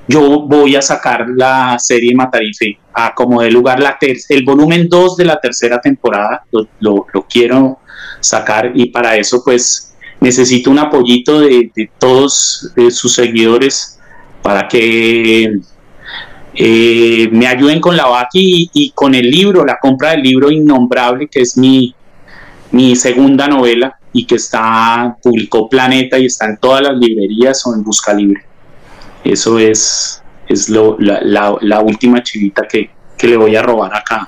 yo 0.08 0.42
voy 0.42 0.76
a 0.76 0.82
sacar 0.82 1.26
la 1.30 1.78
serie 1.80 2.16
Matarife 2.16 2.78
a 2.94 3.14
como 3.14 3.42
de 3.42 3.52
lugar 3.52 3.80
la 3.80 3.98
el 4.02 4.46
volumen 4.46 4.88
2 4.88 5.18
de 5.18 5.26
la 5.26 5.40
tercera 5.40 5.82
temporada, 5.82 6.44
lo, 6.80 7.08
quiero 7.30 7.80
sacar 8.20 8.72
y 8.76 8.88
para 8.88 9.16
eso 9.18 9.42
pues 9.44 9.96
necesito 10.20 10.70
un 10.70 10.80
apoyito 10.80 11.42
de, 11.42 11.72
todos 11.98 12.72
sus 12.92 13.14
seguidores 13.14 14.00
para 14.42 14.68
que 14.68 15.60
eh, 16.54 17.30
me 17.32 17.48
ayuden 17.48 17.82
con 17.82 17.98
la 17.98 18.06
vaca 18.06 18.30
y, 18.34 18.92
con 18.96 19.14
el 19.14 19.30
libro, 19.30 19.66
la 19.66 19.78
compra 19.80 20.12
del 20.12 20.22
libro 20.22 20.50
Innombrable, 20.50 21.28
que 21.28 21.42
es 21.42 21.58
mi, 21.58 21.94
mi 22.72 22.96
segunda 22.96 23.48
novela 23.48 23.98
y 24.14 24.26
que 24.26 24.36
está, 24.36 25.18
publicó 25.22 25.68
Planeta 25.68 26.18
y 26.18 26.28
está 26.28 26.46
en 26.46 26.58
todas 26.58 26.82
las 26.82 26.96
librerías 26.98 27.66
o 27.68 27.74
en 27.74 27.84
Busca 27.84 28.14
Libre. 28.14 28.46
Eso 29.26 29.58
es, 29.58 30.22
es 30.48 30.70
lo, 30.70 30.98
la, 31.00 31.80
última 31.82 32.22
chivita 32.22 32.68
que, 32.68 32.92
le 33.28 33.38
voy 33.38 33.56
a 33.56 33.64
robar 33.64 33.96
acá. 33.96 34.28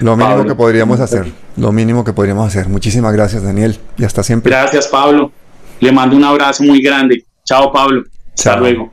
Lo 0.00 0.16
mínimo 0.16 0.44
que 0.44 0.54
podríamos 0.54 1.00
hacer, 1.00 1.32
lo 1.56 1.72
mínimo 1.72 2.04
que 2.04 2.12
podríamos 2.12 2.46
hacer. 2.46 2.68
Muchísimas 2.68 3.12
gracias, 3.14 3.42
Daniel, 3.42 3.78
y 3.96 4.04
hasta 4.04 4.22
siempre. 4.22 4.50
Gracias, 4.50 4.86
Pablo. 4.88 5.32
Le 5.80 5.90
mando 5.90 6.14
un 6.14 6.24
abrazo 6.24 6.62
muy 6.62 6.82
grande. 6.82 7.24
Chao, 7.44 7.72
Pablo. 7.72 8.04
Hasta 8.36 8.56
luego. 8.56 8.92